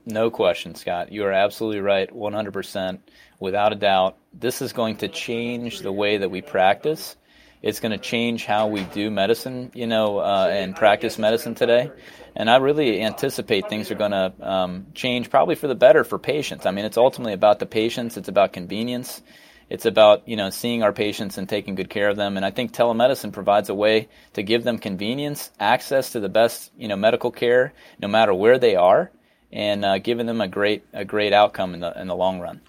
No 0.06 0.30
question, 0.30 0.76
Scott. 0.76 1.12
You 1.12 1.26
are 1.26 1.32
absolutely 1.32 1.82
right, 1.82 2.10
100%, 2.10 3.00
without 3.40 3.72
a 3.72 3.76
doubt. 3.76 4.18
This 4.34 4.62
is 4.62 4.74
going 4.74 4.98
to 4.98 5.08
change 5.08 5.80
the 5.80 5.92
way 5.92 6.18
that 6.18 6.30
we 6.30 6.42
practice. 6.42 7.16
It's 7.62 7.80
going 7.80 7.92
to 7.92 7.98
change 7.98 8.46
how 8.46 8.68
we 8.68 8.84
do 8.84 9.10
medicine, 9.10 9.72
you 9.74 9.88
know, 9.88 10.20
uh, 10.20 10.48
and 10.52 10.76
practice 10.76 11.18
medicine 11.18 11.56
today. 11.56 11.92
And 12.36 12.50
I 12.50 12.58
really 12.58 13.02
anticipate 13.02 13.70
things 13.70 13.90
are 13.92 13.96
going 13.96 14.12
to 14.12 14.34
um, 14.42 14.88
change 14.94 15.30
probably 15.30 15.56
for 15.56 15.68
the 15.68 15.76
better 15.76 16.04
for 16.04 16.20
patients. 16.20 16.66
I 16.66 16.72
mean, 16.72 16.86
it's 16.86 16.98
ultimately 16.98 17.34
about 17.34 17.60
the 17.60 17.66
patients. 17.66 18.18
It's 18.18 18.28
about 18.28 18.54
convenience. 18.54 19.22
It's 19.70 19.86
about 19.86 20.28
you 20.28 20.36
know 20.36 20.52
seeing 20.52 20.84
our 20.84 20.94
patients 20.94 21.38
and 21.38 21.50
taking 21.50 21.76
good 21.76 21.90
care 21.90 22.10
of 22.10 22.18
them. 22.18 22.38
And 22.38 22.46
I 22.46 22.52
think 22.52 22.72
telemedicine 22.72 23.34
provides 23.34 23.70
a 23.70 23.74
way 23.74 24.10
to 24.34 24.44
give 24.44 24.64
them 24.64 24.78
convenience, 24.78 25.50
access 25.60 26.12
to 26.12 26.20
the 26.20 26.30
best 26.30 26.72
you 26.78 26.88
know 26.88 26.96
medical 26.96 27.32
care, 27.32 27.74
no 28.00 28.08
matter 28.08 28.34
where 28.34 28.60
they 28.60 28.76
are, 28.76 29.12
and 29.52 29.86
uh, 29.86 29.98
giving 29.98 30.26
them 30.26 30.42
a 30.42 30.48
great 30.48 30.84
a 30.94 31.06
great 31.06 31.34
outcome 31.34 31.74
in 31.74 31.80
the 31.80 32.00
in 32.00 32.08
the 32.08 32.16
long 32.16 32.40
run. 32.40 32.62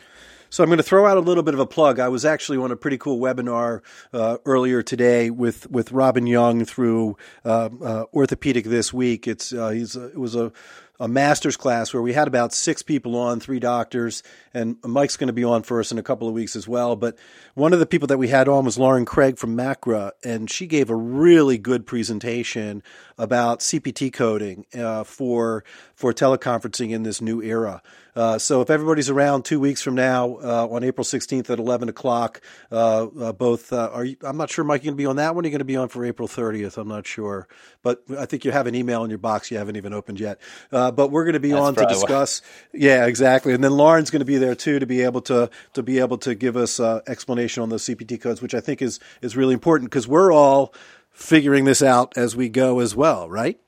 So 0.48 0.62
I'm 0.62 0.70
going 0.70 0.78
to 0.78 0.84
throw 0.84 1.06
out 1.06 1.16
a 1.16 1.20
little 1.20 1.42
bit 1.42 1.54
of 1.54 1.60
a 1.60 1.66
plug. 1.66 1.98
I 1.98 2.08
was 2.08 2.24
actually 2.24 2.58
on 2.58 2.70
a 2.70 2.76
pretty 2.76 2.98
cool 2.98 3.18
webinar 3.18 3.82
uh, 4.12 4.38
earlier 4.44 4.82
today 4.82 5.28
with 5.28 5.70
with 5.70 5.92
Robin 5.92 6.26
Young 6.26 6.64
through 6.64 7.16
uh, 7.44 7.68
uh, 7.82 8.04
Orthopedic 8.14 8.64
this 8.64 8.92
week. 8.92 9.26
It's 9.26 9.52
uh, 9.52 9.70
he's 9.70 9.96
it 9.96 10.16
was 10.16 10.34
a 10.34 10.52
a 10.98 11.08
master's 11.08 11.56
class 11.56 11.92
where 11.92 12.02
we 12.02 12.12
had 12.12 12.28
about 12.28 12.52
six 12.52 12.82
people 12.82 13.16
on, 13.16 13.40
three 13.40 13.60
doctors, 13.60 14.22
and 14.54 14.76
Mike's 14.82 15.16
going 15.16 15.26
to 15.26 15.32
be 15.32 15.44
on 15.44 15.62
for 15.62 15.80
us 15.80 15.92
in 15.92 15.98
a 15.98 16.02
couple 16.02 16.26
of 16.28 16.34
weeks 16.34 16.56
as 16.56 16.66
well. 16.66 16.96
But 16.96 17.18
one 17.54 17.72
of 17.72 17.78
the 17.80 17.86
people 17.86 18.06
that 18.08 18.18
we 18.18 18.28
had 18.28 18.48
on 18.48 18.64
was 18.64 18.78
Lauren 18.78 19.04
Craig 19.04 19.38
from 19.38 19.56
Macra, 19.56 20.12
and 20.24 20.50
she 20.50 20.66
gave 20.66 20.88
a 20.88 20.96
really 20.96 21.58
good 21.58 21.86
presentation 21.86 22.82
about 23.18 23.60
CPT 23.60 24.12
coding 24.12 24.66
uh, 24.74 25.04
for 25.04 25.64
for 25.94 26.12
teleconferencing 26.12 26.90
in 26.90 27.02
this 27.02 27.20
new 27.20 27.42
era. 27.42 27.82
Uh, 28.16 28.38
so 28.38 28.62
if 28.62 28.70
everybody's 28.70 29.10
around 29.10 29.44
two 29.44 29.60
weeks 29.60 29.82
from 29.82 29.94
now 29.94 30.38
uh, 30.42 30.66
on 30.70 30.82
April 30.82 31.04
16th 31.04 31.50
at 31.50 31.58
11 31.58 31.90
o'clock, 31.90 32.40
uh, 32.72 33.06
uh, 33.08 33.32
both 33.32 33.74
uh, 33.74 33.90
are 33.92 34.06
you, 34.06 34.16
I'm 34.22 34.38
not 34.38 34.48
sure, 34.48 34.64
Mike, 34.64 34.82
you're 34.82 34.92
going 34.92 34.96
to 34.96 35.02
be 35.02 35.06
on 35.06 35.16
that 35.16 35.34
one. 35.34 35.44
You're 35.44 35.50
going 35.50 35.58
to 35.58 35.66
be 35.66 35.76
on 35.76 35.88
for 35.88 36.02
April 36.02 36.26
30th. 36.26 36.78
I'm 36.78 36.88
not 36.88 37.06
sure, 37.06 37.46
but 37.82 38.02
I 38.18 38.24
think 38.24 38.46
you 38.46 38.52
have 38.52 38.66
an 38.66 38.74
email 38.74 39.04
in 39.04 39.10
your 39.10 39.18
box 39.18 39.50
you 39.50 39.58
haven't 39.58 39.76
even 39.76 39.92
opened 39.92 40.18
yet. 40.18 40.40
but 40.70 41.10
we're 41.10 41.24
going 41.24 41.34
to 41.34 41.40
be 41.40 41.50
That's 41.50 41.60
on 41.60 41.74
to 41.74 41.86
discuss. 41.86 42.40
Yeah, 42.72 43.06
exactly. 43.06 43.54
And 43.54 43.62
then 43.62 43.72
Lauren's 43.72 44.10
going 44.10 44.20
to 44.20 44.26
be 44.26 44.36
there 44.38 44.54
too 44.54 44.78
to 44.78 44.86
be 44.86 45.02
able 45.02 45.20
to 45.22 45.50
to 45.74 45.82
be 45.82 45.98
able 45.98 46.18
to 46.18 46.34
give 46.34 46.56
us 46.56 46.78
explanation 46.80 47.62
on 47.62 47.68
those 47.70 47.84
CPT 47.84 48.20
codes, 48.20 48.42
which 48.42 48.54
I 48.54 48.60
think 48.60 48.82
is 48.82 48.98
is 49.22 49.36
really 49.36 49.54
important 49.54 49.90
because 49.90 50.06
we're 50.06 50.32
all 50.32 50.74
figuring 51.16 51.64
this 51.64 51.82
out 51.82 52.16
as 52.16 52.36
we 52.36 52.48
go 52.48 52.78
as 52.78 52.94
well, 52.94 53.28
right? 53.28 53.58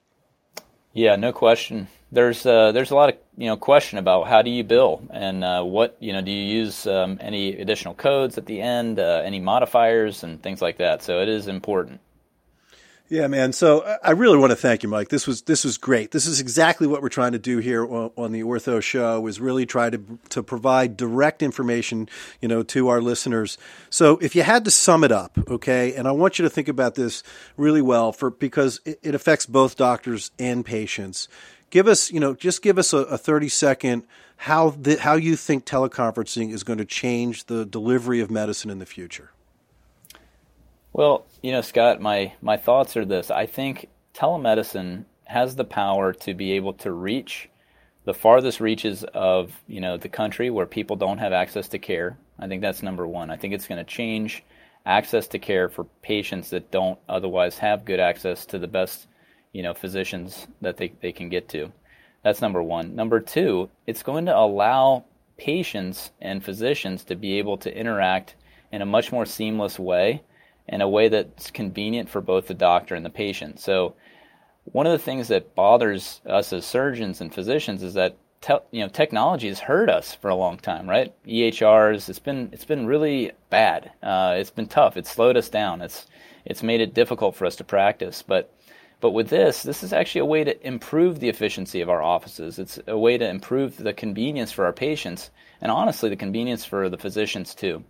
Yeah, 0.93 1.17
no 1.17 1.33
question. 1.33 1.89
There's 2.13 2.47
uh, 2.47 2.73
there's 2.73 2.91
a 2.91 2.95
lot 2.95 3.09
of 3.09 3.17
you 3.37 3.47
know 3.47 3.57
question 3.57 3.99
about 3.99 4.29
how 4.29 4.43
do 4.43 4.51
you 4.51 4.65
bill 4.65 5.03
and 5.11 5.43
uh, 5.43 5.63
what 5.63 5.97
you 6.01 6.13
know 6.13 6.21
do 6.21 6.31
you 6.31 6.59
use 6.61 6.87
um, 6.87 7.19
any 7.21 7.59
additional 7.61 7.95
codes 7.95 8.39
at 8.39 8.47
the 8.47 8.61
end, 8.61 8.99
uh, 8.99 9.23
any 9.25 9.41
modifiers 9.41 10.23
and 10.23 10.43
things 10.43 10.63
like 10.63 10.79
that. 10.79 11.03
So 11.03 11.21
it 11.21 11.29
is 11.29 11.49
important. 11.49 12.01
Yeah, 13.11 13.27
man. 13.27 13.55
So 13.55 13.81
uh, 13.81 13.97
I 14.03 14.11
really 14.11 14.37
want 14.37 14.51
to 14.51 14.57
thank 14.57 14.83
you, 14.83 14.89
Mike. 14.91 15.09
This 15.09 15.27
was 15.27 15.43
this 15.43 15.65
was 15.65 15.79
great. 15.79 16.11
This 16.11 16.27
is 16.27 16.41
exactly 16.41 16.87
what 16.87 17.01
we're 17.01 17.09
trying 17.09 17.33
to 17.33 17.39
do 17.39 17.57
here 17.57 17.83
on, 17.83 18.11
on, 18.19 18.33
the 18.33 18.43
Ortho 18.43 18.83
Show. 18.83 19.27
Is 19.27 19.41
really 19.41 19.65
try 19.65 19.89
to 19.89 20.19
to 20.29 20.43
provide 20.43 20.97
direct 20.97 21.43
information, 21.43 22.09
you 22.43 22.49
know, 22.49 22.63
to 22.65 22.89
our 22.89 23.01
listeners. 23.01 23.57
So 23.89 24.19
if 24.19 24.37
you 24.37 24.43
had 24.43 24.67
to 24.67 24.71
sum 24.71 25.05
it 25.05 25.13
up, 25.13 25.39
okay, 25.49 25.95
and 25.95 26.07
I 26.07 26.13
want 26.13 26.39
you 26.39 26.43
to 26.43 26.51
think 26.51 26.69
about 26.69 26.97
this 26.97 27.23
really 27.57 27.81
well 27.81 28.13
for 28.13 28.29
because 28.31 28.79
it, 28.85 28.99
it 29.03 29.15
affects 29.15 29.47
both 29.47 29.77
doctors 29.77 30.31
and 30.39 30.65
patients. 30.65 31.29
Give 31.71 31.87
us, 31.87 32.11
you 32.11 32.21
know, 32.21 32.35
just 32.35 32.61
give 32.61 32.77
us 32.77 32.93
a, 32.93 32.99
a 32.99 33.17
thirty 33.17 33.49
second 33.49 34.05
how 34.37 34.71
the, 34.71 34.97
how 34.97 35.15
you 35.15 35.35
think 35.35 35.65
teleconferencing 35.65 36.53
is 36.53 36.63
going 36.63 36.79
to 36.79 36.85
change 36.85 37.47
the 37.47 37.65
delivery 37.65 38.21
of 38.21 38.31
medicine 38.31 38.71
in 38.71 38.79
the 38.81 38.87
future. 38.87 39.31
Well, 40.93 41.27
you 41.43 41.53
know, 41.53 41.61
Scott, 41.61 42.01
my, 42.01 42.33
my 42.41 42.57
thoughts 42.57 42.97
are 42.97 43.05
this. 43.05 43.31
I 43.31 43.47
think 43.47 43.89
telemedicine 44.15 45.05
has 45.25 45.55
the 45.55 45.65
power 45.65 46.13
to 46.13 46.35
be 46.35 46.53
able 46.53 46.73
to 46.73 46.91
reach 46.91 47.49
the 48.05 48.15
farthest 48.15 48.61
reaches 48.61 49.05
of, 49.05 49.53
you 49.67 49.81
know, 49.81 49.99
the 49.99 50.09
country 50.09 50.49
where 50.49 50.67
people 50.67 50.97
don't 50.97 51.19
have 51.19 51.33
access 51.33 51.69
to 51.69 51.79
care. 51.79 52.17
I 52.39 52.49
think 52.49 52.63
that's 52.63 52.83
number 52.83 53.07
one. 53.07 53.31
I 53.31 53.37
think 53.37 53.53
it's 53.53 53.69
going 53.69 53.85
to 53.85 53.85
change 53.85 54.43
access 54.87 55.29
to 55.29 55.39
care 55.39 55.69
for 55.69 55.85
patients 56.03 56.51
that 56.51 56.71
don't 56.71 56.99
otherwise 57.09 57.59
have 57.59 57.85
good 57.85 58.01
access 58.01 58.47
to 58.47 58.59
the 58.59 58.67
best, 58.67 59.07
you 59.53 59.63
know, 59.63 59.75
physicians 59.75 60.47
that 60.63 60.79
they, 60.79 60.93
they 61.03 61.13
can 61.13 61.29
get 61.29 61.51
to. 61.51 61.71
That's 62.25 62.41
number 62.41 62.63
one. 62.63 62.97
Number 62.97 63.21
two, 63.21 63.69
it's 63.87 64.03
going 64.03 64.27
to 64.27 64.37
allow 64.37 65.05
patients 65.37 66.11
and 66.21 66.43
physicians 66.43 67.05
to 67.05 67.15
be 67.15 67.39
able 67.39 67.59
to 67.59 67.77
interact 67.77 68.35
in 68.73 68.81
a 68.81 68.87
much 68.87 69.13
more 69.13 69.27
seamless 69.27 69.79
way 69.79 70.23
in 70.69 70.81
a 70.81 70.89
way 70.89 71.09
that's 71.09 71.51
convenient 71.51 72.09
for 72.09 72.21
both 72.21 72.47
the 72.47 72.55
doctor 72.55 72.95
and 72.95 73.05
the 73.05 73.11
patient. 73.11 73.61
So, 73.61 73.95
one 74.65 74.87
of 74.87 74.93
the 74.93 74.99
things 74.99 75.29
that 75.29 75.55
bothers 75.55 76.21
us 76.27 76.53
as 76.53 76.67
surgeons 76.67 77.21
and 77.21 77.33
physicians 77.33 77.83
is 77.83 77.95
that 77.95 78.17
te- 78.41 78.55
you 78.71 78.81
know 78.81 78.89
technology 78.89 79.49
has 79.49 79.61
hurt 79.61 79.89
us 79.89 80.15
for 80.15 80.29
a 80.29 80.35
long 80.35 80.59
time, 80.59 80.89
right? 80.89 81.15
EHRs, 81.27 82.09
it's 82.09 82.19
been 82.19 82.51
it's 82.53 82.65
been 82.65 82.87
really 82.87 83.33
bad. 83.51 83.91
Uh, 84.03 84.37
it's 84.39 84.51
been 84.51 84.67
tough. 84.67 84.97
It's 84.97 85.11
slowed 85.11 85.37
us 85.37 85.49
down. 85.49 85.81
It's 85.81 86.07
it's 86.45 86.63
made 86.63 86.81
it 86.81 86.95
difficult 86.95 87.35
for 87.35 87.47
us 87.47 87.57
to 87.57 87.65
practice, 87.65 88.23
but 88.23 88.53
but 89.01 89.11
with 89.11 89.29
this, 89.29 89.63
this 89.63 89.83
is 89.85 89.93
actually 89.93 90.23
a 90.23 90.27
way 90.27 90.43
to 90.43 90.67
improve 90.67 91.21
the 91.21 91.29
efficiency 91.29 91.81
of 91.81 91.89
our 91.89 92.03
offices. 92.03 92.59
It's 92.59 92.81
a 92.89 92.99
way 92.99 93.17
to 93.17 93.29
improve 93.29 93.77
the 93.77 93.93
convenience 93.93 94.51
for 94.51 94.65
our 94.65 94.73
patients, 94.73 95.31
and 95.61 95.71
honestly, 95.71 96.09
the 96.09 96.17
convenience 96.17 96.65
for 96.65 96.89
the 96.89 96.99
physicians 96.99 97.55
too. 97.55 97.85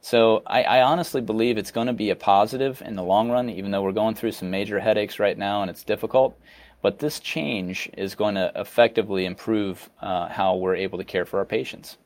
So 0.00 0.42
I, 0.46 0.62
I 0.62 0.82
honestly 0.82 1.20
believe 1.20 1.58
it's 1.58 1.70
going 1.70 1.86
to 1.86 1.92
be 1.92 2.10
a 2.10 2.16
positive 2.16 2.82
in 2.84 2.96
the 2.96 3.02
long 3.02 3.30
run, 3.30 3.50
even 3.50 3.70
though 3.70 3.82
we're 3.82 3.92
going 3.92 4.14
through 4.14 4.32
some 4.32 4.50
major 4.50 4.80
headaches 4.80 5.18
right 5.18 5.36
now 5.36 5.62
and 5.62 5.70
it's 5.70 5.84
difficult. 5.84 6.38
But 6.82 6.98
this 6.98 7.20
change 7.20 7.90
is 7.96 8.14
going 8.14 8.36
to 8.36 8.50
effectively 8.56 9.26
improve 9.26 9.90
uh, 10.00 10.28
how 10.28 10.56
we're 10.56 10.76
able 10.76 10.98
to 10.98 11.04
care 11.04 11.26
for 11.26 11.38
our 11.38 11.44
patients. 11.44 11.98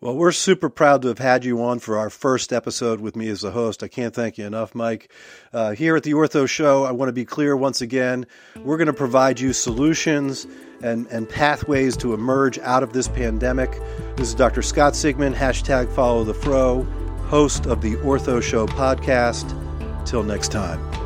Well, 0.00 0.16
we're 0.16 0.32
super 0.32 0.68
proud 0.68 1.02
to 1.02 1.08
have 1.08 1.20
had 1.20 1.44
you 1.44 1.62
on 1.62 1.78
for 1.78 1.96
our 1.96 2.10
first 2.10 2.52
episode 2.52 3.00
with 3.00 3.14
me 3.14 3.28
as 3.28 3.44
a 3.44 3.52
host. 3.52 3.82
I 3.84 3.88
can't 3.88 4.12
thank 4.12 4.36
you 4.36 4.44
enough, 4.44 4.74
Mike. 4.74 5.10
Uh, 5.52 5.70
here 5.70 5.96
at 5.96 6.02
the 6.02 6.12
Ortho 6.12 6.48
Show, 6.48 6.84
I 6.84 6.90
want 6.90 7.08
to 7.08 7.12
be 7.14 7.24
clear 7.24 7.56
once 7.56 7.80
again 7.80 8.26
we're 8.56 8.76
going 8.76 8.88
to 8.88 8.92
provide 8.92 9.38
you 9.38 9.52
solutions 9.52 10.46
and, 10.82 11.06
and 11.06 11.28
pathways 11.28 11.96
to 11.98 12.12
emerge 12.12 12.58
out 12.58 12.82
of 12.82 12.92
this 12.92 13.08
pandemic. 13.08 13.70
This 14.16 14.28
is 14.28 14.34
Dr. 14.34 14.60
Scott 14.60 14.92
Sigman, 14.92 15.32
hashtag 15.32 15.90
follow 15.94 16.24
the 16.24 16.34
fro 16.34 16.86
host 17.28 17.66
of 17.66 17.80
the 17.80 17.96
Ortho 17.96 18.42
Show 18.42 18.66
podcast. 18.66 19.48
Till 20.06 20.22
next 20.22 20.52
time. 20.52 21.03